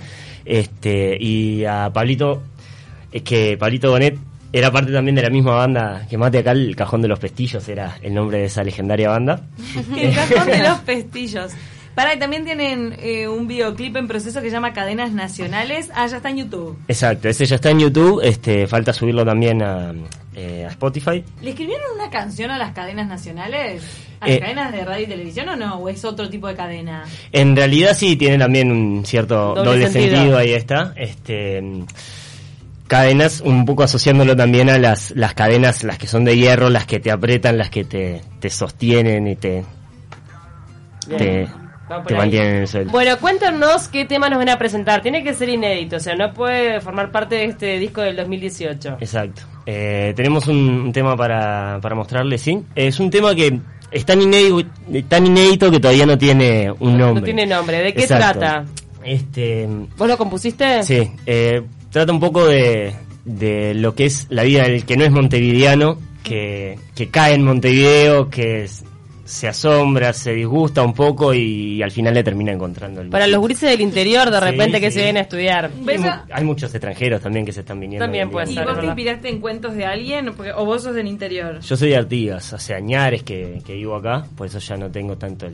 Este, 0.45 1.15
y 1.19 1.63
a 1.65 1.89
Pablito, 1.93 2.41
es 3.11 3.21
que 3.21 3.55
Pablito 3.57 3.91
Bonet 3.91 4.17
era 4.53 4.71
parte 4.71 4.91
también 4.93 5.15
de 5.15 5.23
la 5.23 5.29
misma 5.29 5.55
banda 5.55 6.05
que 6.09 6.17
Mate 6.17 6.37
acá, 6.37 6.51
el 6.51 6.75
Cajón 6.75 7.01
de 7.01 7.07
los 7.09 7.19
Pestillos 7.19 7.67
era 7.67 7.97
el 8.01 8.13
nombre 8.13 8.37
de 8.37 8.45
esa 8.45 8.63
legendaria 8.63 9.09
banda. 9.09 9.41
El 9.97 10.13
cajón 10.13 10.45
de 10.47 10.59
los 10.69 10.79
pestillos. 10.79 11.51
Para, 11.95 12.15
y 12.15 12.17
también 12.19 12.43
tienen 12.43 12.95
eh, 12.99 13.27
un 13.27 13.47
videoclip 13.47 13.95
en 13.97 14.07
proceso 14.07 14.41
que 14.41 14.47
se 14.49 14.53
llama 14.55 14.73
Cadenas 14.73 15.11
Nacionales. 15.11 15.91
Ah, 15.93 16.07
ya 16.07 16.17
está 16.17 16.29
en 16.31 16.37
YouTube. 16.37 16.77
Exacto, 16.87 17.29
ese 17.29 17.45
ya 17.45 17.55
está 17.55 17.69
en 17.69 17.79
YouTube. 17.79 18.19
Este, 18.23 18.65
falta 18.65 18.93
subirlo 18.93 19.23
también 19.23 19.61
a, 19.61 19.93
eh, 20.35 20.65
a 20.67 20.69
Spotify. 20.71 21.23
¿Le 21.41 21.51
escribieron 21.51 21.85
una 21.95 22.09
canción 22.09 22.49
a 22.49 22.57
las 22.57 22.73
cadenas 22.73 23.07
nacionales? 23.07 23.83
¿A 24.21 24.27
Eh, 24.27 24.31
las 24.31 24.39
cadenas 24.39 24.71
de 24.71 24.85
radio 24.85 25.03
y 25.03 25.07
televisión 25.07 25.49
o 25.49 25.55
no? 25.55 25.75
¿O 25.75 25.87
es 25.89 26.03
otro 26.03 26.27
tipo 26.31 26.47
de 26.47 26.55
cadena? 26.55 27.03
En 27.31 27.55
realidad 27.55 27.93
sí 27.95 28.15
tiene 28.15 28.39
también 28.39 28.71
un 28.71 29.05
cierto 29.05 29.53
Doble 29.53 29.63
doble, 29.63 29.89
sentido. 29.91 30.15
sentido. 30.15 30.37
ahí 30.39 30.53
está. 30.53 30.93
Este 30.97 31.61
cadenas, 32.93 33.41
un 33.41 33.65
poco 33.65 33.81
asociándolo 33.81 34.35
también 34.35 34.69
a 34.69 34.77
las, 34.77 35.09
las 35.15 35.33
cadenas, 35.33 35.83
las 35.83 35.97
que 35.97 36.05
son 36.05 36.25
de 36.25 36.37
hierro, 36.37 36.69
las 36.69 36.85
que 36.85 36.99
te 36.99 37.09
apretan, 37.09 37.57
las 37.57 37.71
que 37.71 37.85
te, 37.85 38.21
te 38.39 38.51
sostienen 38.51 39.25
y 39.27 39.35
te, 39.35 39.65
te, 41.17 41.47
mantienen 42.15 42.49
en 42.49 42.61
el 42.61 42.67
suelo. 42.67 42.91
Bueno, 42.91 43.17
cuéntanos 43.19 43.87
qué 43.87 44.05
tema 44.05 44.29
nos 44.29 44.37
van 44.37 44.49
a 44.49 44.59
presentar. 44.59 45.01
Tiene 45.01 45.23
que 45.23 45.33
ser 45.33 45.49
inédito, 45.49 45.95
o 45.95 45.99
sea, 45.99 46.13
no 46.15 46.33
puede 46.35 46.81
formar 46.81 47.11
parte 47.11 47.33
de 47.33 47.45
este 47.45 47.79
disco 47.79 48.01
del 48.01 48.15
2018. 48.15 48.97
Exacto. 48.99 49.41
Eh, 49.65 50.13
tenemos 50.15 50.45
un, 50.47 50.91
tema 50.93 51.17
para, 51.17 51.79
para 51.81 51.95
mostrarles, 51.95 52.41
¿sí? 52.43 52.63
Es 52.75 52.99
un 52.99 53.09
tema 53.09 53.33
que 53.33 53.59
es 53.89 54.05
tan 54.05 54.21
inédito, 54.21 54.69
tan 55.09 55.25
inédito 55.25 55.71
que 55.71 55.79
todavía 55.79 56.05
no 56.05 56.15
tiene 56.15 56.71
un 56.79 56.95
No 56.95 57.07
nombre. 57.07 57.23
tiene 57.23 57.47
nombre. 57.47 57.81
¿De 57.81 57.91
qué 57.91 58.01
Exacto. 58.03 58.39
trata? 58.39 58.65
Este, 59.03 59.67
¿Vos 59.97 60.07
lo 60.07 60.15
compusiste? 60.17 60.83
Sí, 60.83 61.11
eh, 61.25 61.61
trata 61.93 62.11
un 62.11 62.19
poco 62.19 62.45
de, 62.45 62.93
de 63.23 63.73
lo 63.75 63.95
que 63.95 64.05
es 64.05 64.27
la 64.29 64.43
vida 64.43 64.63
del 64.63 64.85
que 64.85 64.97
no 64.97 65.05
es 65.05 65.11
montevideano, 65.11 65.97
que, 66.23 66.77
que 66.95 67.09
cae 67.09 67.35
en 67.35 67.43
Montevideo, 67.43 68.29
que 68.29 68.63
es- 68.63 68.83
se 69.25 69.47
asombra, 69.47 70.11
se 70.11 70.33
disgusta 70.33 70.83
un 70.83 70.93
poco 70.93 71.33
y, 71.33 71.81
al 71.81 71.91
final 71.91 72.13
le 72.13 72.23
termina 72.25 72.51
encontrando 72.51 72.99
el 73.01 73.07
Para 73.07 73.25
los 73.25 73.39
gurises 73.39 73.69
del 73.69 73.79
interior, 73.79 74.29
de 74.29 74.37
Sí, 74.37 74.43
repente, 74.43 74.81
que 74.81 74.91
sí. 74.91 74.95
se 74.95 75.03
vienen 75.03 75.17
a 75.17 75.21
estudiar. 75.21 75.65
Hay, 75.73 75.85
¿Ves 75.85 76.01
mu- 76.01 76.07
a- 76.07 76.25
hay 76.29 76.43
muchos 76.43 76.73
extranjeros 76.75 77.21
también 77.21 77.45
que 77.45 77.53
se 77.53 77.61
están 77.61 77.79
viniendo. 77.79 78.03
También 78.03 78.29
puede 78.29 78.47
día. 78.47 78.53
¿Y 78.53 78.57
ser, 78.57 78.65
vos 78.67 78.79
te 78.81 78.85
inspiraste 78.85 79.29
en 79.29 79.39
cuentos 79.39 79.75
de 79.75 79.85
alguien? 79.85 80.33
Porque- 80.35 80.51
¿O 80.51 80.65
vos 80.65 80.83
sos 80.83 80.93
del 80.93 81.07
interior? 81.07 81.61
Yo 81.61 81.77
soy 81.77 81.89
de 81.91 81.97
Artigas, 81.97 82.51
hace 82.53 82.73
añares 82.75 83.23
que, 83.23 83.61
que 83.65 83.73
vivo 83.75 83.95
acá, 83.95 84.25
por 84.35 84.45
eso 84.47 84.59
ya 84.59 84.75
no 84.75 84.91
tengo 84.91 85.15
tanto 85.17 85.45
el, 85.45 85.53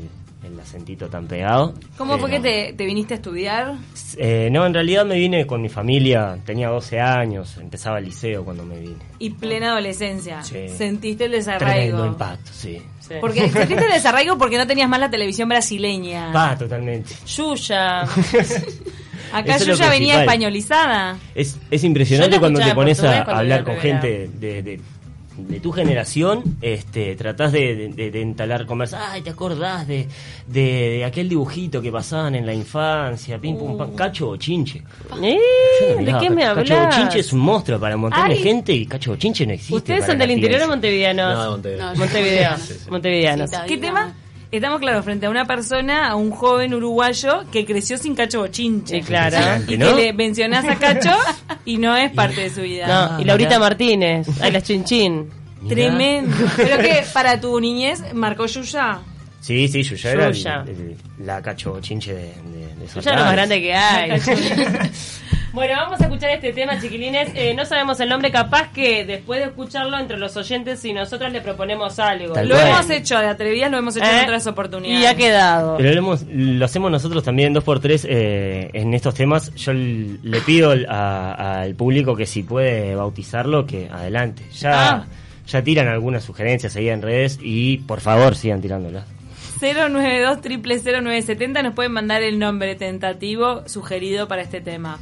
el 0.60 0.66
acentito 0.66 1.08
tan 1.10 1.28
pegado. 1.28 1.74
¿Cómo 1.98 2.18
fue 2.20 2.30
que 2.30 2.40
Pero- 2.40 2.68
te, 2.68 2.74
te 2.74 2.86
viniste 2.86 3.14
a 3.14 3.18
estudiar? 3.18 3.76
Eh, 4.18 4.50
no, 4.52 4.66
en 4.66 4.74
realidad 4.74 5.06
me 5.06 5.16
vine 5.16 5.46
con 5.48 5.62
mi 5.62 5.70
familia, 5.70 6.38
tenía 6.46 6.70
12 6.70 7.00
años, 7.00 7.58
empezaba 7.58 8.00
el 8.00 8.06
liceo 8.06 8.44
cuando 8.44 8.64
me 8.66 8.78
vine. 8.80 8.96
Y 9.20 9.32
plena 9.32 9.72
adolescencia. 9.72 10.44
Sí. 10.44 10.68
¿Sentiste 10.70 11.26
el 11.26 11.32
Tremendo 11.32 11.60
desarraigo? 11.60 12.06
impacto, 12.06 12.52
sí. 12.54 12.82
Sí. 13.00 13.16
Porque 13.22 13.50
sentiste 13.50 13.86
el 13.86 13.92
desarraigo 13.92 14.38
porque 14.38 14.58
no 14.58 14.68
tenías 14.68 14.90
más 14.90 15.00
la 15.00 15.10
televisión 15.10 15.50
brasileña. 15.50 16.32
Va, 16.32 16.58
totalmente. 16.58 17.14
Yuya. 17.26 18.02
Acá 19.32 19.56
Eso 19.56 19.64
es 19.64 19.66
yo 19.68 19.74
lo 19.74 19.78
ya 19.80 19.90
venía 19.90 20.14
principal. 20.16 20.22
españolizada. 20.24 21.18
Es, 21.36 21.58
es 21.70 21.84
impresionante 21.84 22.40
cuando 22.40 22.60
te 22.60 22.74
pones 22.74 23.04
a 23.04 23.22
hablar 23.22 23.64
con 23.64 23.78
gente 23.78 24.28
de, 24.34 24.64
de, 24.64 24.82
de 25.48 25.60
tu 25.60 25.72
generación, 25.72 26.44
este, 26.62 27.16
tratás 27.16 27.52
de, 27.52 27.92
de- 27.96 28.12
de- 28.12 28.22
entalar 28.22 28.66
conversa. 28.66 29.12
Ay, 29.12 29.22
¿te 29.22 29.30
acordás 29.30 29.88
de, 29.88 30.08
de, 30.48 30.62
de 30.62 31.06
aquel 31.06 31.30
dibujito 31.30 31.82
que 31.82 31.92
pasaban 31.92 32.36
en 32.36 32.46
la 32.46 32.54
infancia? 32.54 33.38
Pim, 33.40 33.58
pum, 33.58 33.78
pam, 33.78 33.96
cacho 33.96 34.30
o 34.30 34.38
chinche. 34.38 34.84
¿Eh? 35.22 35.38
No 36.00 36.06
¿De 36.06 36.20
qué 36.20 36.30
me 36.30 36.42
Cacho 36.44 36.74
hablas? 36.74 36.96
Bochinche 36.96 37.20
es 37.20 37.34
un 37.34 37.40
monstruo 37.40 37.80
para 37.80 37.96
un 37.96 38.02
montón 38.02 38.28
de 38.30 38.36
gente 38.36 38.74
y 38.74 38.86
Cacho 38.86 39.12
Bochinche 39.12 39.46
no 39.46 39.54
existe. 39.54 39.76
¿Ustedes 39.76 40.06
son 40.06 40.18
del 40.18 40.32
interior 40.32 40.62
o 40.64 40.68
montevideanos? 40.68 41.34
No, 41.34 41.58
de 41.58 41.78
Montevideo. 41.78 41.86
No, 41.94 41.96
Montevideo. 42.00 42.58
Sí, 42.58 42.74
sí. 42.74 42.90
Montevideanos. 42.92 43.50
¿Qué 43.68 43.78
tema? 43.78 44.14
Estamos, 44.52 44.80
claro, 44.80 45.04
frente 45.04 45.28
a 45.28 45.30
una 45.30 45.46
persona, 45.46 46.08
a 46.08 46.16
un 46.16 46.32
joven 46.32 46.74
uruguayo 46.74 47.44
que 47.52 47.66
creció 47.66 47.98
sin 48.00 48.16
Cacho 48.16 48.40
Bochinche. 48.40 48.96
Sí, 49.00 49.02
claro. 49.06 49.38
Y 49.68 49.78
¿No? 49.78 49.96
que 49.96 50.02
le 50.06 50.14
mencionás 50.14 50.66
a 50.66 50.76
Cacho 50.76 51.16
y 51.66 51.78
no 51.78 51.96
es 51.96 52.12
parte 52.12 52.42
de 52.42 52.50
su 52.50 52.62
vida. 52.62 52.88
No, 52.88 53.22
y 53.22 53.26
Laurita 53.26 53.60
Martínez, 53.60 54.28
ay, 54.42 54.52
la 54.52 54.62
chinchín. 54.62 55.30
Tremendo. 55.68 56.36
Pero 56.58 56.78
que 56.80 57.04
para 57.14 57.40
tu 57.40 57.60
niñez 57.60 58.02
marcó 58.14 58.48
Yuya. 58.48 59.00
Sí, 59.40 59.68
sí, 59.68 59.84
Yuya 59.84 60.12
era 60.12 60.28
el- 60.28 60.34
Yuya. 60.34 60.64
el- 60.68 60.98
la 61.26 61.42
cacho 61.42 61.80
chinche 61.82 62.14
de, 62.14 62.22
de, 62.22 62.76
de 62.76 62.86
esos 62.86 63.04
Ya 63.06 63.14
lo 63.16 63.26
más 63.26 63.34
grande 63.34 63.62
que 63.62 63.74
hay. 63.76 64.12
bueno, 65.54 65.74
vamos 65.78 66.00
a 66.00 66.04
escuchar 66.04 66.30
este 66.32 66.54
tema, 66.54 66.80
chiquilines. 66.80 67.30
Eh, 67.34 67.54
no 67.56 67.66
sabemos 67.66 68.00
el 68.00 68.08
nombre, 68.10 68.32
capaz 68.32 68.72
que 68.72 69.04
después 69.06 69.40
de 69.40 69.48
escucharlo 69.48 69.98
entre 69.98 70.18
los 70.18 70.38
oyentes 70.38 70.84
y 70.86 70.94
nosotras 70.94 71.34
le 71.34 71.42
proponemos 71.42 71.98
algo. 72.00 72.34
Tal 72.34 72.48
Lo 72.48 72.56
cual. 72.56 72.68
hemos 72.68 72.90
hecho 72.90 73.18
de 73.20 73.28
atrevidas, 73.28 73.72
lo 73.72 73.78
hemos 73.78 73.98
hecho 73.98 74.06
en 74.06 74.16
¿Eh? 74.20 74.24
otras 74.24 74.46
oportunidades. 74.48 75.02
Y 75.04 75.06
ha 75.08 75.16
quedado. 75.16 75.78
Pero 75.78 75.92
lo, 75.94 75.98
hemos- 76.00 76.24
lo 76.30 76.64
hacemos 76.66 76.92
nosotros 76.92 77.24
también 77.24 77.52
dos 77.54 77.64
por 77.64 77.80
tres 77.80 78.06
eh, 78.08 78.70
en 78.74 78.94
estos 78.94 79.16
temas. 79.16 79.54
Yo 79.56 79.74
le 79.74 80.42
pido 80.42 80.72
al- 80.72 81.76
público 81.76 82.16
que 82.16 82.26
si 82.26 82.44
puede 82.44 82.94
bautizarlo, 82.96 83.66
que 83.66 83.90
adelante. 83.92 84.44
Ya, 84.54 84.90
Ah. 84.92 85.06
ya 85.48 85.64
tiran 85.64 85.88
algunas 85.88 86.24
sugerencias 86.24 86.76
ahí 86.76 86.90
en 86.90 87.02
redes 87.02 87.40
y 87.42 87.78
por 87.80 88.02
favor 88.02 88.36
sigan 88.36 88.62
tirándolas. 88.62 89.06
092 89.60 90.40
0970 90.42 91.64
nos 91.64 91.74
pueden 91.74 91.92
mandar 91.92 92.22
el 92.24 92.40
nombre 92.40 92.76
tentativo 92.76 93.64
sugerido 93.68 94.28
para 94.28 94.42
este 94.42 94.62
tema. 94.62 95.00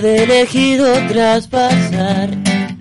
Ya 0.00 0.06
de 0.06 0.22
elegido 0.22 0.86
traspasar, 1.08 2.30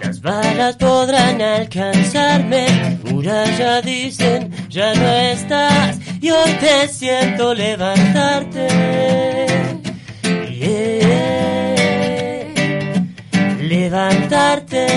las 0.01 0.21
balas 0.21 0.77
podrán 0.77 1.41
alcanzarme. 1.41 2.97
Muralla 3.03 3.81
dicen, 3.81 4.49
ya 4.69 4.93
no 4.93 5.07
estás, 5.33 5.97
y 6.21 6.29
hoy 6.29 6.51
te 6.61 6.87
siento 6.87 7.53
levantarte. 7.53 8.67
Yeah. 10.49 11.09
Levantarte. 13.63 14.87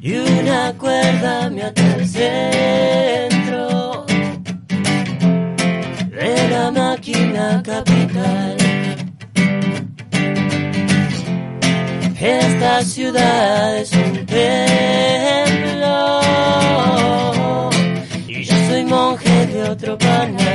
Y 0.00 0.16
una 0.16 0.72
cuerda 0.78 1.50
me 1.50 1.62
ata 1.62 1.88
capital. 7.62 8.56
Esta 12.20 12.82
ciudad 12.82 13.78
es 13.78 13.92
un 13.92 14.26
templo 14.26 16.10
y 18.26 18.42
yo 18.42 18.54
soy 18.68 18.84
monje 18.84 19.46
de 19.46 19.62
otro 19.70 19.96
panal. 19.98 20.47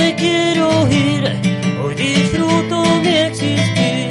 Me 0.00 0.14
quiero 0.14 0.88
ir, 0.90 1.22
hoy 1.82 1.94
disfruto 1.94 2.82
mi 3.02 3.14
existir 3.28 4.08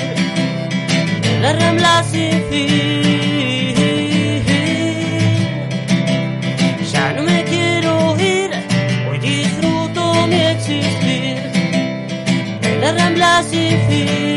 en 1.24 1.42
la 1.42 1.54
rambla 1.54 2.04
sin 2.12 2.32
fin. 2.50 3.74
Ya 6.94 7.14
no 7.14 7.24
me 7.24 7.44
quiero 7.44 8.16
ir, 8.20 8.52
hoy 9.10 9.18
disfruto 9.18 10.28
mi 10.28 10.40
existir 10.54 11.38
en 12.62 12.82
la 12.82 12.92
rambla 12.92 13.44
sin 13.50 13.78
fin. 13.90 14.29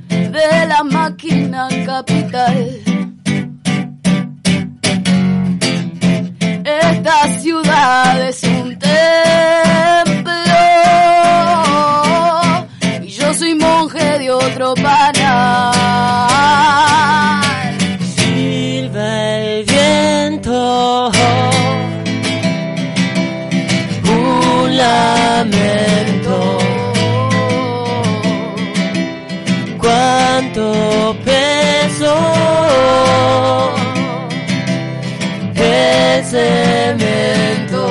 de 0.08 0.66
la 0.66 0.82
máquina 0.84 1.68
capital. 1.84 2.56
Esta 6.64 7.28
ciudad 7.40 8.28
es 8.28 8.42
un 8.44 8.78
templo 8.78 9.27
Cuánto 30.58 31.16
peso 31.24 32.14
el 35.54 36.24
cemento. 36.24 37.82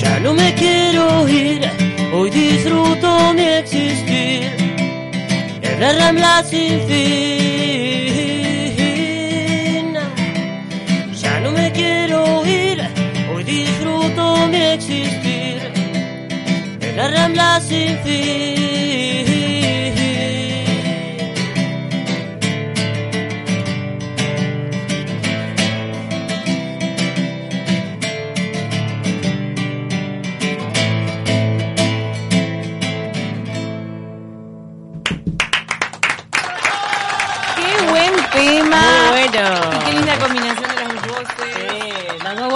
Ya 0.00 0.20
no 0.20 0.34
me 0.34 0.54
quiero 0.54 1.28
ir, 1.28 1.68
hoy 2.12 2.30
disfruto 2.30 3.34
mi 3.34 3.42
existir 3.42 4.52
en 5.62 5.80
la 5.80 5.92
rambla 5.94 6.44
sin 6.44 6.80
fin. 6.86 7.04
Ya 11.20 11.40
no 11.40 11.50
me 11.50 11.72
quiero 11.72 12.46
ir, 12.46 12.80
hoy 13.34 13.42
disfruto 13.42 14.46
mi 14.46 14.62
existir 14.62 15.72
en 16.82 16.96
la 16.96 17.08
rambla 17.08 17.60
sin 17.60 17.98
fin. 18.04 18.53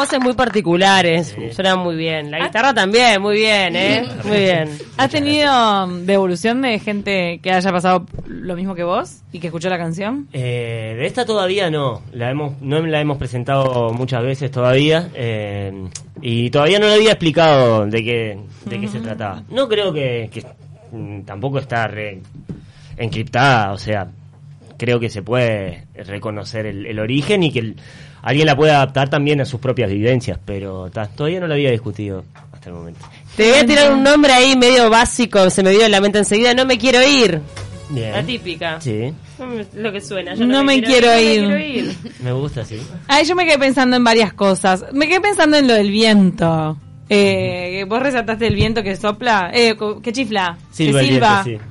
Voces 0.09 0.21
muy 0.25 0.33
particulares, 0.33 1.37
suenan 1.53 1.81
muy 1.81 1.95
bien. 1.95 2.31
La 2.31 2.45
guitarra 2.47 2.73
también, 2.73 3.21
muy 3.21 3.37
bien, 3.37 3.77
¿eh? 3.77 4.07
Muy 4.25 4.39
bien. 4.39 4.71
¿Has 4.97 5.11
tenido 5.11 5.85
um, 5.85 6.07
devolución 6.07 6.63
de 6.63 6.79
gente 6.79 7.41
que 7.43 7.51
haya 7.53 7.71
pasado 7.71 8.07
lo 8.27 8.57
mismo 8.57 8.75
que 8.75 8.85
vos 8.85 9.19
y 9.33 9.39
que 9.39 9.49
escuchó 9.49 9.69
la 9.69 9.77
canción? 9.77 10.27
Eh, 10.33 10.95
de 10.99 11.07
esta 11.07 11.27
todavía 11.27 11.71
no, 11.71 12.01
la 12.13 12.31
hemos, 12.31 12.61
no 12.63 12.81
la 12.81 13.01
hemos 13.01 13.19
presentado 13.19 13.93
muchas 13.93 14.23
veces 14.23 14.51
todavía 14.51 15.11
eh, 15.15 15.73
y 16.23 16.49
todavía 16.51 16.79
no 16.79 16.87
le 16.87 16.95
había 16.95 17.11
explicado 17.13 17.85
de 17.87 18.03
qué, 18.03 18.39
de 18.65 18.81
qué 18.81 18.89
se 18.89 19.01
trataba. 19.01 19.43
No 19.51 19.69
creo 19.69 19.93
que, 19.93 20.31
que, 20.33 20.43
mm, 20.97 21.23
tampoco 21.23 21.59
está 21.59 21.87
re- 21.87 22.21
encriptada, 22.97 23.73
o 23.73 23.79
sea, 23.79 24.09
creo 24.79 24.99
que 24.99 25.11
se 25.11 25.21
puede 25.23 25.85
reconocer 25.95 26.65
el, 26.67 26.87
el 26.87 26.99
origen 26.99 27.43
y 27.43 27.53
que 27.53 27.59
el- 27.59 27.77
alguien 28.23 28.47
la 28.47 28.57
puede 28.57 28.73
adaptar 28.73 29.09
también 29.09 29.41
a 29.41 29.45
sus 29.45 29.61
propias 29.61 29.91
vivencias, 29.91 30.39
pero 30.45 30.91
ta, 30.91 31.07
todavía 31.09 31.41
no 31.41 31.47
la 31.47 31.55
había 31.55 31.71
discutido 31.71 32.25
hasta 32.53 32.71
el 32.71 32.77
momento. 32.77 33.01
Te 33.37 33.51
voy 33.51 33.61
a 33.61 33.67
tirar 33.67 33.93
un 33.93 34.03
nombre 34.03 34.33
ahí 34.33 34.57
medio 34.57 34.91
básico, 34.91 35.49
se 35.51 35.63
me 35.63 35.71
vio 35.71 35.85
en 35.85 35.91
la 35.93 36.01
mente 36.01 36.19
enseguida, 36.19 36.55
no 36.55 36.65
me 36.65 36.77
quiero 36.79 36.99
ir. 37.07 37.41
Bien. 37.91 38.13
La 38.13 38.23
típica. 38.23 38.79
Sí, 38.81 39.15
Lo 39.75 39.91
que 39.91 40.01
suena. 40.03 40.35
yo 40.35 40.45
No 40.45 40.63
me 40.63 40.83
quiero 40.83 41.07
no 41.09 41.15
me 41.15 41.23
ir. 41.23 41.41
quiero 41.47 41.59
ir. 41.59 41.97
me 42.23 42.33
gusta, 42.33 42.63
sí. 42.65 42.79
Ay, 43.07 43.25
yo 43.25 43.35
me 43.35 43.47
quedé 43.47 43.59
pensando 43.59 43.97
en 43.97 44.05
varias 44.05 44.35
cosas. 44.35 44.85
Me 44.93 45.09
quedé 45.09 45.21
pensando 45.23 45.57
en 45.57 45.67
lo 45.69 45.73
del 45.75 45.91
viento. 45.91 46.77
Eh, 47.09 47.87
vos 47.89 48.03
resaltaste 48.03 48.47
el 48.47 48.55
viento 48.55 48.83
que 48.83 48.95
sopla, 48.95 49.51
eh, 49.55 49.75
que 50.03 50.13
chifla, 50.13 50.59
Silva 50.71 51.01
que 51.01 51.07
silba. 51.07 51.43
viento, 51.45 51.65
sí. 51.65 51.71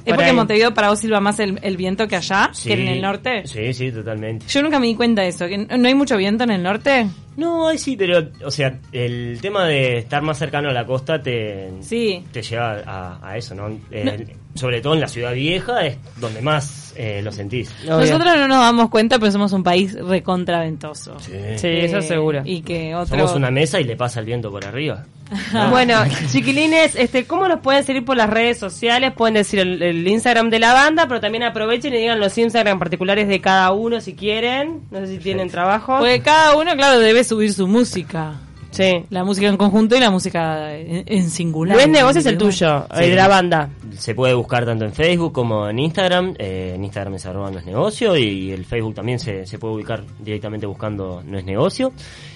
¿Es 0.00 0.04
Por 0.06 0.14
porque 0.16 0.30
en 0.30 0.36
Montevideo 0.36 0.72
para 0.74 0.88
vos 0.90 0.98
silba 0.98 1.20
más 1.20 1.38
el, 1.40 1.58
el 1.62 1.76
viento 1.76 2.08
que 2.08 2.16
allá, 2.16 2.50
Sí. 2.52 2.68
que 2.68 2.74
en 2.74 2.88
el 2.88 3.02
norte? 3.02 3.46
Sí, 3.46 3.72
sí, 3.74 3.92
totalmente. 3.92 4.46
Yo 4.48 4.62
nunca 4.62 4.80
me 4.80 4.86
di 4.86 4.94
cuenta 4.94 5.22
de 5.22 5.28
eso. 5.28 5.46
que 5.46 5.58
¿No 5.58 5.88
hay 5.88 5.94
mucho 5.94 6.16
viento 6.16 6.44
en 6.44 6.50
el 6.50 6.62
norte? 6.62 7.06
No, 7.36 7.68
ahí 7.68 7.78
sí, 7.78 7.96
pero, 7.96 8.28
o 8.44 8.50
sea, 8.50 8.78
el 8.92 9.38
tema 9.40 9.64
de 9.66 9.98
estar 9.98 10.20
más 10.22 10.36
cercano 10.38 10.68
a 10.70 10.72
la 10.72 10.84
costa 10.84 11.22
te, 11.22 11.70
Sí. 11.80 12.22
te 12.32 12.42
lleva 12.42 12.80
a, 12.84 13.18
a 13.30 13.36
eso, 13.36 13.54
¿no? 13.54 13.68
Eh, 13.90 14.36
Sobre 14.54 14.80
todo 14.80 14.94
en 14.94 15.00
la 15.00 15.06
ciudad 15.08 15.32
vieja 15.32 15.86
es 15.86 15.96
donde 16.20 16.42
más 16.42 16.92
eh, 16.96 17.20
lo 17.22 17.30
sentís. 17.30 17.70
Obvio. 17.84 17.98
Nosotros 17.98 18.36
no 18.36 18.48
nos 18.48 18.58
damos 18.58 18.90
cuenta, 18.90 19.18
pero 19.18 19.30
somos 19.30 19.52
un 19.52 19.62
país 19.62 19.94
recontraventoso. 19.94 21.18
Sí. 21.20 21.32
Sí, 21.56 21.68
eso 21.68 21.98
Eh, 21.98 22.02
seguro. 22.02 22.42
Y 22.44 22.62
que 22.62 22.94
otro... 22.94 23.16
Somos 23.16 23.34
una 23.36 23.50
mesa 23.50 23.80
y 23.80 23.84
le 23.84 23.96
pasa 23.96 24.20
el 24.20 24.26
viento 24.26 24.50
por 24.50 24.64
arriba. 24.66 25.04
Bueno, 25.70 25.94
chiquilines, 26.30 26.94
este, 26.96 27.24
¿cómo 27.26 27.46
nos 27.48 27.60
pueden 27.60 27.84
seguir 27.84 28.04
por 28.04 28.16
las 28.16 28.28
redes 28.30 28.58
sociales? 28.58 29.12
Pueden 29.16 29.34
decir 29.34 29.60
el, 29.60 29.82
el 29.82 30.06
Instagram 30.06 30.50
de 30.50 30.58
la 30.58 30.72
banda, 30.72 31.06
pero 31.08 31.20
también 31.20 31.44
aprovechen 31.44 31.94
y 31.94 31.98
digan 31.98 32.18
los 32.20 32.36
Instagram 32.36 32.78
particulares 32.78 33.28
de 33.28 33.40
cada 33.40 33.70
uno 33.72 34.00
si 34.00 34.14
quieren. 34.14 34.82
No 34.90 34.98
sé 35.00 35.06
si 35.06 35.18
tienen 35.18 35.48
trabajo. 35.50 35.98
Porque 35.98 36.20
cada 36.20 36.56
uno, 36.56 36.74
claro, 36.76 36.98
debe 36.98 37.22
subir 37.24 37.52
su 37.52 37.66
música. 37.68 38.34
Sí. 38.72 39.04
La 39.10 39.24
música 39.24 39.48
en 39.48 39.56
conjunto 39.56 39.96
y 39.96 40.00
la 40.00 40.10
música 40.12 40.76
en, 40.76 41.02
en 41.06 41.28
singular. 41.28 41.76
Luis 41.76 41.88
Negocio 41.88 42.20
es 42.20 42.26
el 42.26 42.38
tuyo, 42.38 42.86
Sí. 42.94 43.02
el 43.02 43.10
de 43.10 43.16
la 43.16 43.26
banda. 43.26 43.68
Se 43.98 44.14
puede 44.14 44.32
buscar 44.34 44.64
tanto 44.64 44.84
en 44.84 44.92
Facebook 44.92 45.32
como 45.32 45.68
en 45.68 45.80
Instagram. 45.80 46.34
Eh, 46.38 46.74
en 46.76 46.84
Instagram 46.84 47.14
es 47.14 47.26
arroba 47.26 47.50
no 47.50 47.58
es 47.58 47.66
negocio 47.66 48.16
y 48.16 48.52
el 48.52 48.64
Facebook 48.64 48.94
también 48.94 49.18
se, 49.18 49.44
se 49.44 49.58
puede 49.58 49.74
ubicar 49.74 50.04
directamente 50.20 50.66
buscando 50.66 51.20
no 51.26 51.36
es 51.38 51.44
negocio. 51.44 51.92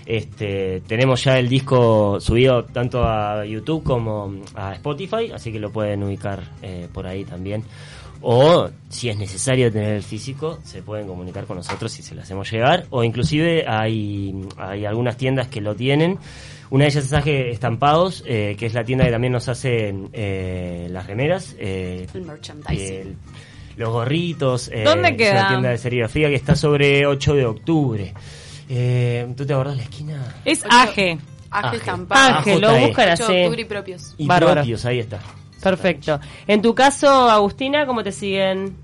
Este, 0.07 0.83
tenemos 0.87 1.25
ya 1.25 1.39
el 1.39 1.49
disco 1.49 2.19
subido 2.21 2.65
tanto 2.65 3.05
a 3.05 3.45
YouTube 3.47 3.83
como 3.83 4.35
a 4.55 4.75
Spotify, 4.75 5.31
así 5.35 5.51
que 5.53 5.59
lo 5.59 5.71
pueden 5.71 6.03
ubicar 6.03 6.43
eh, 6.63 6.89
por 6.93 7.07
ahí 7.07 7.25
también. 7.25 7.63
O 8.27 8.69
si 8.89 9.11
es 9.11 9.19
necesario 9.19 9.71
tener 9.71 9.95
el 9.97 10.03
físico, 10.03 10.59
se 10.65 10.83
pueden 10.83 11.07
comunicar 11.07 11.45
con 11.45 11.59
nosotros 11.59 11.99
y 11.99 12.03
se 12.03 12.15
lo 12.15 12.23
hacemos 12.23 12.51
llegar. 12.51 12.87
O 12.91 13.05
inclusive 13.05 13.65
hay, 13.69 14.35
hay 14.57 14.87
algunas 14.87 15.17
tiendas 15.19 15.49
que 15.49 15.61
lo 15.61 15.75
tienen. 15.75 16.19
Una 16.71 16.85
de 16.85 16.91
ellas 16.91 17.05
es 17.05 17.13
Aje 17.13 17.51
Estampados, 17.51 18.25
eh, 18.27 18.57
que 18.59 18.65
es 18.67 18.73
la 18.73 18.83
tienda 18.85 19.05
que 19.05 19.11
también 19.11 19.33
nos 19.35 19.49
hace 19.49 19.95
eh, 20.15 20.89
las 20.91 21.07
remeras. 21.07 21.55
eh, 21.59 22.07
El 22.15 22.23
merchandising. 22.23 22.95
el- 22.95 23.17
los 23.77 23.91
gorritos. 23.91 24.69
eh, 24.73 24.85
¿Dónde 24.85 25.09
Es 25.11 25.17
queda? 25.17 25.33
una 25.41 25.49
tienda 25.49 25.69
de 25.71 25.79
serigrafía 25.79 26.29
que 26.29 26.37
está 26.37 26.55
sobre 26.57 27.07
8 27.07 27.35
de 27.35 27.45
octubre. 27.45 28.15
Eh, 28.69 29.27
¿Tú 29.37 29.45
te 29.47 29.53
acordás 29.53 29.77
la 29.77 29.83
esquina? 29.83 30.35
Es 30.45 30.65
Aje. 30.69 31.19
Aje 31.51 31.77
estampado. 31.77 32.39
Aje, 32.39 32.59
lo 32.59 32.75
buscan 32.79 33.11
8 33.13 33.27
de 33.27 33.33
así. 33.33 33.43
octubre 33.45 33.63
y 33.63 33.65
propios. 33.65 34.15
Y 34.19 34.27
Bárbaro. 34.27 34.55
propios, 34.63 34.85
ahí 34.85 34.99
está. 35.01 35.21
Perfecto. 35.63 36.21
En 36.47 36.61
tu 36.63 36.75
caso, 36.75 37.31
Agustina, 37.31 37.87
¿cómo 37.87 38.03
te 38.03 38.13
siguen? 38.13 38.77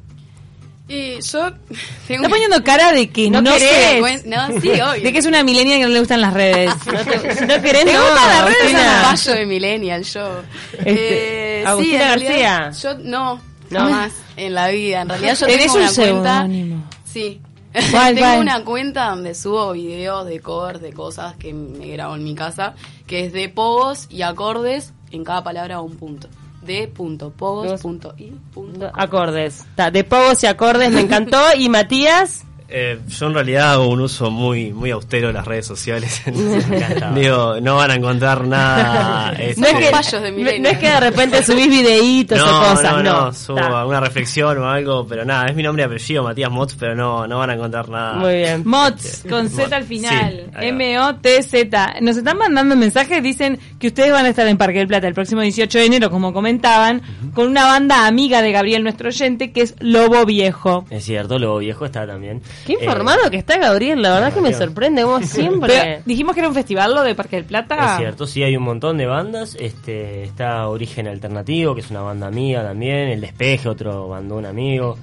Y 0.89 1.21
yo 1.21 1.51
tengo 2.09 2.25
Está 2.25 2.29
poniendo 2.29 2.65
cara 2.65 2.93
de 2.93 3.09
que 3.11 3.31
no, 3.31 3.41
No 3.43 3.53
querés. 3.55 4.25
No, 4.27 4.61
sí, 4.61 4.71
obvio. 4.81 5.03
De 5.03 5.13
que 5.13 5.19
es 5.19 5.27
una 5.27 5.43
milenia 5.45 5.77
que 5.79 5.83
no 5.83 5.89
le 5.91 5.99
gustan 6.01 6.21
las 6.21 6.33
redes. 6.35 6.71
No 6.87 6.99
te- 7.05 7.35
si 7.37 7.45
no 7.47 7.63
querés, 7.63 7.85
¿Te 7.85 7.93
no, 7.93 8.15
las 8.15 8.45
redes? 8.45 8.57
Es 8.65 8.71
un 8.71 8.77
Agustina. 8.77 9.03
fallo 9.05 9.33
de 9.35 9.47
millennial 9.47 10.03
yo. 10.05 10.43
Este, 10.79 11.61
Eh, 11.61 11.65
Agustina 11.67 11.99
sí, 11.99 12.03
en 12.13 12.21
realidad, 12.21 12.59
García. 12.61 12.91
Yo 12.95 12.99
no, 13.05 13.41
No. 13.71 13.79
jamás 13.81 14.13
en 14.37 14.55
la 14.55 14.69
vida. 14.69 15.01
En 15.03 15.09
realidad 15.09 15.37
yo 15.39 15.47
Tenés 15.47 15.63
tengo 15.73 15.75
un 15.75 15.81
una 15.83 15.93
cuenta. 15.95 16.35
seudónimo. 16.43 16.85
Sí. 17.05 17.41
¿Cuál, 17.93 18.15
tengo 18.17 18.41
una 18.41 18.65
cuenta 18.65 19.11
donde 19.11 19.35
subo 19.35 19.73
videos 19.73 20.27
de 20.27 20.41
covers 20.41 20.81
de 20.81 20.93
cosas 20.93 21.37
que 21.37 21.53
me 21.55 21.89
grabo 21.89 22.17
en 22.17 22.25
mi 22.25 22.35
casa, 22.35 22.75
que 23.07 23.25
es 23.25 23.33
de 23.33 23.49
pogos 23.49 24.07
y 24.11 24.23
acordes 24.23 24.93
en 25.11 25.25
cada 25.25 25.45
palabra 25.45 25.81
un 25.81 25.97
punto. 25.97 26.29
De 26.63 26.89
punto 26.89 27.31
pogos 27.31 27.81
punto 27.81 28.15
y 28.19 28.31
punto. 28.53 28.91
Acordes. 28.93 29.65
Ta, 29.77 29.91
de 29.91 30.05
pogos 30.05 30.43
y 30.43 30.47
acordes, 30.47 30.91
me 30.91 31.01
encantó. 31.01 31.41
¿Y 31.57 31.69
Matías? 31.69 32.45
Eh, 32.73 33.01
yo 33.09 33.27
en 33.27 33.35
realidad 33.35 33.73
hago 33.73 33.89
un 33.89 34.01
uso 34.01 34.31
muy 34.31 34.73
muy 34.73 34.93
austero 34.93 35.27
de 35.29 35.33
las 35.33 35.45
redes 35.45 35.67
sociales. 35.67 36.23
Digo, 37.15 37.61
no 37.63 37.77
van 37.77 37.91
a 37.91 37.95
encontrar 37.95 38.47
nada. 38.47 39.33
No 39.41 39.67
es, 39.67 39.73
este, 39.73 39.79
que, 39.79 39.85
fallos 39.87 40.23
de 40.23 40.61
no, 40.61 40.69
es 40.69 40.79
que 40.79 40.89
de 40.89 41.01
repente 41.01 41.43
subís 41.43 41.69
videitos 41.69 42.41
o 42.41 42.45
cosas, 42.45 42.93
no, 42.93 43.03
no. 43.03 43.25
no, 43.27 43.33
subo 43.33 43.57
Ta. 43.57 43.81
alguna 43.81 44.01
reflexión 44.01 44.59
o 44.59 44.69
algo, 44.69 45.07
pero 45.07 45.25
nada, 45.25 45.47
es 45.47 45.57
mi 45.57 45.63
nombre 45.63 45.83
y 45.83 45.87
apellido, 45.87 46.23
Matías 46.23 46.51
Motz, 46.51 46.75
pero 46.79 46.95
no, 46.95 47.27
no 47.27 47.39
van 47.39 47.51
a 47.51 47.55
encontrar 47.55 47.89
nada. 47.89 48.15
Muy 48.15 48.35
bien. 48.37 48.63
Mods, 48.65 49.25
con 49.29 49.49
Z 49.49 49.75
al 49.75 49.85
final. 49.85 50.51
sí. 50.59 50.67
M-O-T-Z. 50.67 51.95
Nos 52.01 52.17
están 52.17 52.39
mandando 52.39 52.77
mensajes, 52.77 53.23
dicen 53.23 53.59
que 53.79 53.89
ustedes 53.89 54.13
van 54.13 54.27
a 54.27 54.29
estar 54.29 54.47
en 54.47 54.57
Parque 54.57 54.79
del 54.79 54.89
Plata 54.89 55.09
el 55.09 55.15
próximo 55.15 55.41
18 55.41 55.79
de 55.79 55.85
enero, 55.85 56.11
como 56.11 56.33
comentaban, 56.33 57.03
con 57.35 57.49
una 57.49 57.65
banda 57.65 58.07
amiga 58.07 58.43
de 58.43 58.53
Gabriel, 58.53 58.83
nuestro 58.83 59.09
oyente, 59.09 59.53
que 59.53 59.63
es 59.63 59.75
Lobo 59.81 60.25
Viejo. 60.27 60.85
Es 60.91 61.05
cierto, 61.05 61.39
lo 61.39 61.59
viejo 61.59 61.87
está 61.87 62.07
también. 62.07 62.43
Qué 62.67 62.75
informado 62.75 63.27
Eh, 63.27 63.31
que 63.31 63.37
está 63.37 63.59
Gabriel, 63.59 64.03
la 64.03 64.15
verdad 64.15 64.33
que 64.33 64.41
me 64.41 64.53
sorprende, 64.53 65.03
como 65.03 65.21
siempre. 65.27 65.73
Pero, 65.75 66.03
dijimos 66.07 66.35
que 66.35 66.41
era 66.41 66.49
un 66.49 66.55
festival 66.55 66.95
lo 66.95 67.03
de 67.03 67.15
Parque 67.15 67.37
del 67.37 67.45
Plata. 67.45 67.93
Es 67.93 67.99
cierto, 67.99 68.27
sí, 68.27 68.43
hay 68.43 68.57
un 68.57 68.63
montón 68.63 68.99
de 68.99 69.07
bandas. 69.07 69.57
Este, 69.59 70.23
está 70.25 70.69
Origen 70.69 71.09
Alternativo, 71.09 71.75
que 71.75 71.81
es 71.81 71.91
una 71.91 72.03
banda 72.03 72.27
amiga 72.27 72.63
también. 72.63 73.09
El 73.09 73.21
Despeje, 73.21 73.69
otro 73.69 74.09
bandón 74.09 74.47
amigo. 74.47 74.97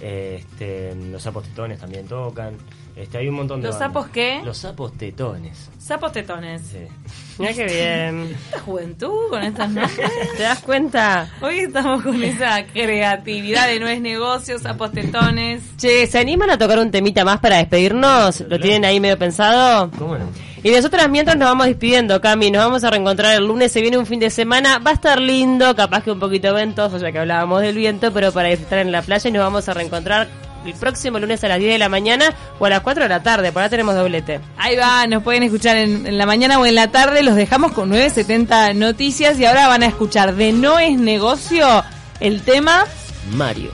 Este, 0.00 0.94
los 0.94 1.22
sapos 1.22 1.44
tetones 1.44 1.78
también 1.78 2.06
tocan. 2.06 2.56
Este, 2.96 3.18
hay 3.18 3.28
un 3.28 3.36
montón 3.36 3.60
de 3.60 3.68
¿Los 3.68 3.78
bandas. 3.78 3.88
sapos 3.94 4.08
qué? 4.10 4.40
Los 4.44 4.58
sapos 4.58 4.92
tetones. 4.96 5.70
Sapos 5.78 6.12
tetones. 6.12 6.62
Sí. 6.62 6.78
Mira 7.38 7.52
qué 7.54 7.64
bien. 7.64 8.36
Esta 8.46 8.60
juventud 8.60 9.28
con 9.30 9.42
estas 9.42 9.70
nombres. 9.70 10.10
¿Te 10.36 10.42
das 10.42 10.58
cuenta? 10.60 11.30
Hoy 11.40 11.60
estamos 11.60 12.02
con 12.02 12.22
esa 12.22 12.64
creatividad 12.66 13.68
de 13.68 13.80
no 13.80 13.88
es 13.88 14.00
negocio, 14.00 14.58
sapos 14.58 14.92
tetones. 14.92 15.62
Che, 15.76 16.06
¿se 16.06 16.18
animan 16.18 16.50
a 16.50 16.58
tocar 16.58 16.78
un 16.78 16.90
temita 16.90 17.24
más 17.24 17.40
para 17.40 17.56
despedirnos? 17.58 18.40
¿Lo 18.40 18.58
tienen 18.58 18.84
ahí 18.84 19.00
medio 19.00 19.18
pensado? 19.18 19.90
¿Cómo 19.98 20.18
no? 20.18 20.26
Y 20.62 20.70
nosotras 20.70 21.08
mientras 21.08 21.36
nos 21.36 21.48
vamos 21.48 21.66
despidiendo, 21.66 22.20
Cami, 22.20 22.50
nos 22.50 22.64
vamos 22.64 22.84
a 22.84 22.90
reencontrar 22.90 23.34
el 23.34 23.46
lunes, 23.46 23.72
se 23.72 23.80
viene 23.80 23.96
un 23.96 24.06
fin 24.06 24.20
de 24.20 24.28
semana, 24.30 24.78
va 24.78 24.90
a 24.90 24.94
estar 24.94 25.20
lindo, 25.20 25.74
capaz 25.74 26.02
que 26.02 26.10
un 26.10 26.20
poquito 26.20 26.52
ventoso, 26.52 26.98
ya 26.98 27.10
que 27.10 27.18
hablábamos 27.18 27.62
del 27.62 27.76
viento, 27.76 28.12
pero 28.12 28.30
para 28.32 28.48
disfrutar 28.48 28.80
en 28.80 28.92
la 28.92 29.00
playa 29.00 29.28
y 29.28 29.32
nos 29.32 29.42
vamos 29.42 29.68
a 29.68 29.74
reencontrar 29.74 30.28
el 30.66 30.74
próximo 30.74 31.18
lunes 31.18 31.42
a 31.42 31.48
las 31.48 31.58
10 31.58 31.72
de 31.72 31.78
la 31.78 31.88
mañana 31.88 32.34
o 32.58 32.66
a 32.66 32.70
las 32.70 32.80
4 32.80 33.04
de 33.04 33.08
la 33.08 33.22
tarde, 33.22 33.52
por 33.52 33.62
ahora 33.62 33.70
tenemos 33.70 33.94
doblete. 33.94 34.40
Ahí 34.58 34.76
va, 34.76 35.06
nos 35.06 35.22
pueden 35.22 35.42
escuchar 35.42 35.76
en, 35.76 36.06
en 36.06 36.18
la 36.18 36.26
mañana 36.26 36.58
o 36.58 36.66
en 36.66 36.74
la 36.74 36.90
tarde. 36.90 37.22
Los 37.22 37.36
dejamos 37.36 37.72
con 37.72 37.88
970 37.88 38.74
noticias 38.74 39.38
y 39.40 39.46
ahora 39.46 39.68
van 39.68 39.82
a 39.82 39.86
escuchar 39.86 40.34
de 40.34 40.52
No 40.52 40.78
es 40.78 40.98
negocio 40.98 41.82
el 42.20 42.42
tema. 42.42 42.84
Mario. 43.32 43.72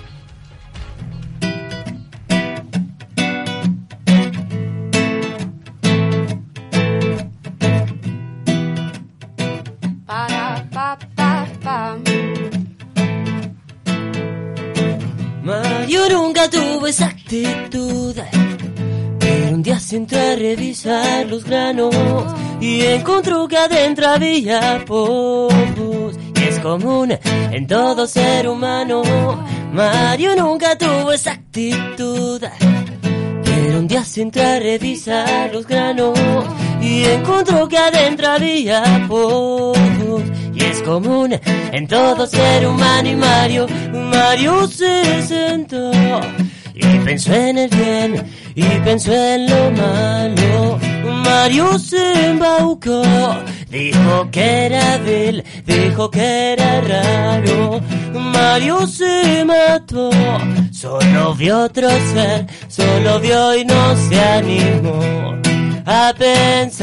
Pero 19.96 20.02
un 20.02 20.08
día 20.08 20.20
se 20.20 20.20
entró 20.20 20.20
a 20.20 20.36
revisar 20.36 21.26
los 21.26 21.44
granos 21.44 21.94
y 22.60 22.82
encontró 22.82 23.48
que 23.48 23.56
adentro 23.56 24.06
había 24.08 24.84
polvos. 24.86 26.16
Y 26.34 26.42
es 26.44 26.58
común 26.58 27.18
en 27.50 27.66
todo 27.66 28.06
ser 28.06 28.46
humano. 28.46 29.02
Mario 29.72 30.36
nunca 30.36 30.76
tuvo 30.76 31.12
esa 31.12 31.32
actitud. 31.32 32.42
Pero 33.44 33.78
un 33.78 33.88
día 33.88 34.04
se 34.04 34.22
entró 34.22 34.42
a 34.42 34.58
revisar 34.58 35.50
los 35.52 35.66
granos 35.66 36.18
y 36.82 37.04
encontró 37.04 37.66
que 37.66 37.78
adentro 37.78 38.28
había 38.28 39.06
polvos. 39.08 40.22
Y 40.54 40.62
es 40.62 40.82
común 40.82 41.40
en 41.72 41.86
todo 41.86 42.26
ser 42.26 42.66
humano 42.66 43.08
y 43.08 43.16
Mario, 43.16 43.66
Mario 43.92 44.66
se 44.66 45.22
sentó 45.22 45.90
y 46.76 46.98
pensó 46.98 47.32
en 47.32 47.58
el 47.58 47.70
bien 47.70 48.26
y 48.54 48.62
pensó 48.84 49.12
en 49.12 49.46
lo 49.46 49.70
malo. 49.72 50.78
Mario 51.24 51.78
se 51.78 52.28
embaucó, 52.28 53.02
dijo 53.70 54.30
que 54.30 54.66
era 54.66 54.98
vil, 54.98 55.42
dijo 55.64 56.10
que 56.10 56.52
era 56.52 56.80
raro. 56.82 57.80
Mario 58.12 58.86
se 58.86 59.44
mató, 59.44 60.10
solo 60.70 61.34
vio 61.34 61.64
otro 61.64 61.88
ser, 62.12 62.46
solo 62.68 63.18
vio 63.20 63.56
y 63.56 63.64
no 63.64 63.96
se 64.08 64.20
animó 64.20 65.00
a 65.86 66.12
pensar 66.18 66.76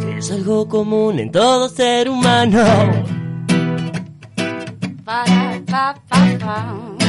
que 0.00 0.18
es 0.18 0.30
algo 0.30 0.68
común 0.68 1.18
en 1.18 1.30
todo 1.30 1.68
ser 1.68 2.08
humano. 2.10 2.64
Pa, 5.04 5.24
pa, 5.66 5.96
pa. 6.38 6.99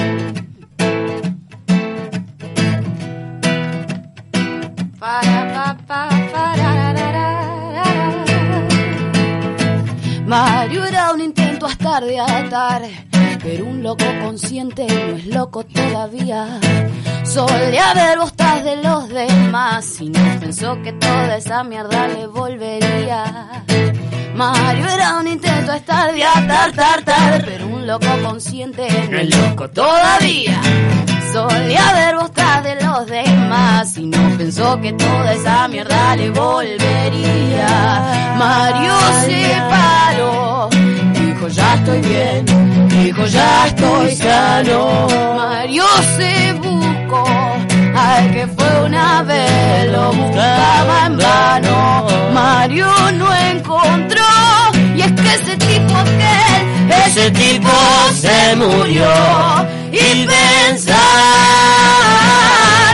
Mario 10.27 10.85
era 10.85 11.11
un 11.11 11.21
intento 11.21 11.65
hasta 11.65 12.01
de 12.01 12.19
atar, 12.19 12.83
pero 13.41 13.65
un 13.65 13.81
loco 13.81 14.05
consciente 14.21 14.85
no 14.85 15.17
es 15.17 15.25
loco 15.25 15.65
todavía. 15.65 16.59
Solía 17.23 17.95
ver 17.95 18.19
bostas 18.19 18.63
de 18.63 18.75
los 18.75 19.09
demás 19.09 19.99
y 20.01 20.09
no 20.09 20.39
pensó 20.39 20.79
que 20.83 20.93
toda 20.93 21.35
esa 21.35 21.63
mierda 21.63 22.07
le 22.07 22.27
volvería. 22.27 23.65
Mario 24.35 24.85
era 24.87 25.17
un 25.17 25.27
intento 25.27 25.73
estar 25.73 26.13
de 26.13 26.23
atar, 26.23 26.73
tar, 26.73 27.03
tar, 27.03 27.43
pero 27.43 27.65
un 27.65 27.87
loco 27.87 28.05
consciente 28.23 28.87
no 29.09 29.17
es 29.17 29.35
loco 29.35 29.67
todavía. 29.67 30.61
Solía 31.31 31.93
ver 31.93 32.15
bostas 32.17 32.63
de 32.63 32.75
los 32.83 33.07
demás 33.07 33.97
y 33.97 34.05
no 34.05 34.37
pensó 34.37 34.81
que 34.81 34.91
toda 34.91 35.31
esa 35.31 35.65
mierda 35.69 36.15
le 36.17 36.29
volvería. 36.29 38.35
Mario 38.37 38.93
se 39.21 39.55
paró, 39.69 40.69
dijo 41.13 41.47
ya 41.47 41.75
estoy 41.75 42.01
bien, 42.01 42.45
dijo 42.89 43.25
ya 43.27 43.67
estoy 43.67 44.15
sano. 44.17 45.07
Mario 45.37 45.85
se 46.17 46.51
buscó 46.53 47.23
al 47.95 48.31
que 48.33 48.47
fue 48.47 48.85
una 48.87 49.23
vez, 49.23 49.89
lo 49.89 50.11
buscaba 50.11 51.05
en 51.05 51.17
vano. 51.17 52.07
Mario 52.33 52.87
no 53.13 53.33
encontró 53.33 54.21
y 54.97 55.01
es 55.01 55.11
que 55.13 55.33
ese 55.35 55.55
tipo 55.55 55.95
aquel, 55.95 56.91
ese 57.05 57.31
tipo 57.31 57.71
se 58.19 58.55
murió 58.57 59.07
y 60.13 60.27
pensar 60.27 61.01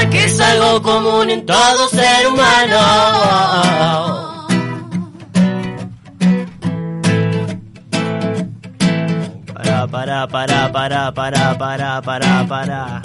que 0.10 0.26
es 0.26 0.40
algo 0.40 0.82
común 0.82 1.30
en 1.30 1.46
todo 1.46 1.90
ser 1.90 2.28
humano. 2.28 2.78
Para, 9.54 9.88
para, 9.88 10.28
para, 10.28 10.72
para, 10.72 11.14
para, 11.14 11.58
para, 11.58 12.02
para, 12.02 12.48
para. 12.48 13.02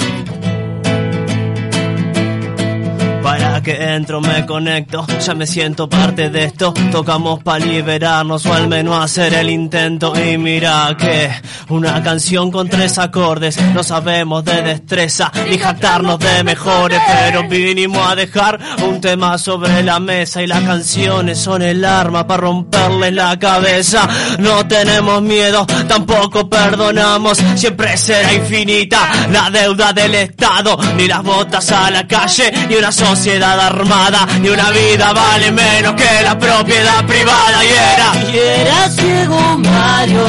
Para 3.33 3.63
que 3.63 3.73
entro 3.73 4.21
me 4.21 4.45
conecto, 4.45 5.07
ya 5.25 5.35
me 5.35 5.47
siento 5.47 5.89
parte 5.89 6.29
de 6.29 6.45
esto. 6.45 6.75
Tocamos 6.91 7.43
para 7.43 7.65
liberarnos 7.65 8.45
o 8.45 8.53
al 8.53 8.69
menos 8.69 9.03
hacer 9.03 9.33
el 9.33 9.49
intento. 9.49 10.13
Y 10.15 10.37
mira 10.37 10.95
que 10.99 11.31
una 11.71 12.03
canción 12.03 12.51
con 12.51 12.69
tres 12.69 12.99
acordes, 12.99 13.59
no 13.73 13.83
sabemos 13.83 14.45
de 14.45 14.61
destreza 14.61 15.33
ni 15.49 15.57
jactarnos 15.57 16.19
de 16.19 16.45
mejores, 16.45 17.01
pero 17.07 17.49
vinimos 17.49 18.07
a 18.07 18.15
dejar 18.15 18.61
un 18.87 19.01
tema 19.01 19.39
sobre 19.39 19.83
la 19.83 19.99
mesa 19.99 20.43
y 20.43 20.47
las 20.47 20.63
canciones 20.63 21.39
son 21.39 21.63
el 21.63 21.87
arma 21.87 22.27
para 22.27 22.43
romperle 22.43 23.13
la 23.13 23.39
cabeza. 23.39 24.07
No 24.41 24.67
tenemos 24.67 25.23
miedo, 25.23 25.65
tampoco 25.89 26.51
perdonamos, 26.51 27.39
siempre 27.55 27.97
será 27.97 28.35
infinita 28.35 29.11
la 29.31 29.49
deuda 29.49 29.95
del 29.95 30.17
Estado, 30.17 30.77
ni 30.99 31.09
las 31.09 31.23
botas 31.23 31.73
a 31.73 31.91
la 31.91 32.07
calle, 32.07 32.53
ni 32.69 32.75
una 32.75 32.93
sociedad 32.93 33.22
armada, 33.31 34.27
ni 34.41 34.49
una 34.49 34.71
vida 34.71 35.13
vale 35.13 35.53
menos 35.53 35.95
que 35.95 36.23
la 36.25 36.37
propiedad 36.37 37.05
privada 37.07 37.65
y 37.65 37.69
era, 37.69 38.31
Y 38.33 38.39
era 38.39 38.89
ciego 38.91 39.59
Mario, 39.59 40.27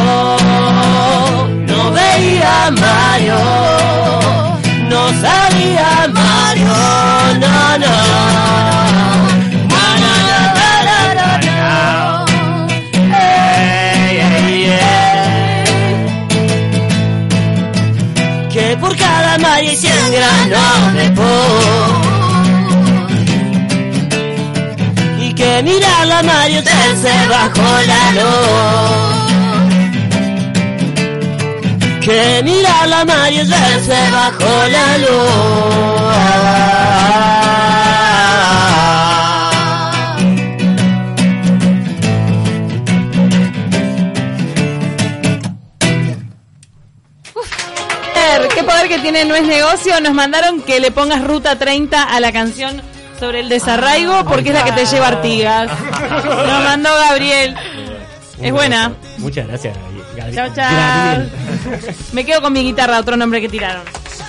no 1.66 1.92
veía 1.92 2.72
Mario, 2.72 3.36
no 4.90 5.10
sabía 5.22 6.08
Mario, 6.14 6.68
no, 7.40 7.78
no. 7.80 8.24
Por 18.80 18.98
cada 18.98 19.36
hay 19.54 19.76
cien 19.78 19.94
granos 20.12 20.94
de. 20.94 21.73
Que 25.54 25.64
mirar 25.64 26.08
la 26.08 26.24
Mario 26.24 26.62
se 26.64 27.28
bajo 27.28 27.62
la 27.86 28.12
luz. 28.18 29.22
Que 32.02 32.42
mirar 32.44 32.88
la 32.90 33.06
Mario 33.06 33.46
se 33.46 34.12
bajo 34.12 34.68
la 34.76 34.98
luz. 34.98 35.14
Poder, 47.34 48.48
¿Qué 48.56 48.64
poder 48.64 48.88
que 48.88 49.00
tiene 49.00 49.26
No 49.26 49.36
es 49.36 49.44
negocio? 49.44 50.00
Nos 50.02 50.14
mandaron 50.14 50.62
que 50.64 50.80
le 50.80 50.90
pongas 50.90 51.24
ruta 51.24 51.60
30 51.60 52.02
a 52.02 52.20
la 52.20 52.32
canción 52.32 52.93
sobre 53.20 53.42
el 53.42 53.50
desarraigo 53.50 54.26
porque 54.26 54.50
es 54.50 54.56
la 54.56 54.64
que 54.64 54.72
te 54.72 54.86
lleva 54.86 55.08
Artigas. 55.08 55.70
Nos 56.26 56.64
mandó 56.64 56.90
Gabriel. 57.08 57.56
Es 58.42 58.52
buena. 58.52 58.94
Muchas 59.18 59.48
gracias, 59.48 59.78
Gabriel. 60.16 60.36
Chao, 60.36 60.54
chao. 60.54 61.24
Me 62.12 62.26
quedo 62.26 62.42
con 62.42 62.54
mi 62.54 62.64
guitarra, 62.64 63.00
otro 63.00 63.16
nombre 63.16 63.42
que 63.42 63.50
tiraron. 63.50 63.84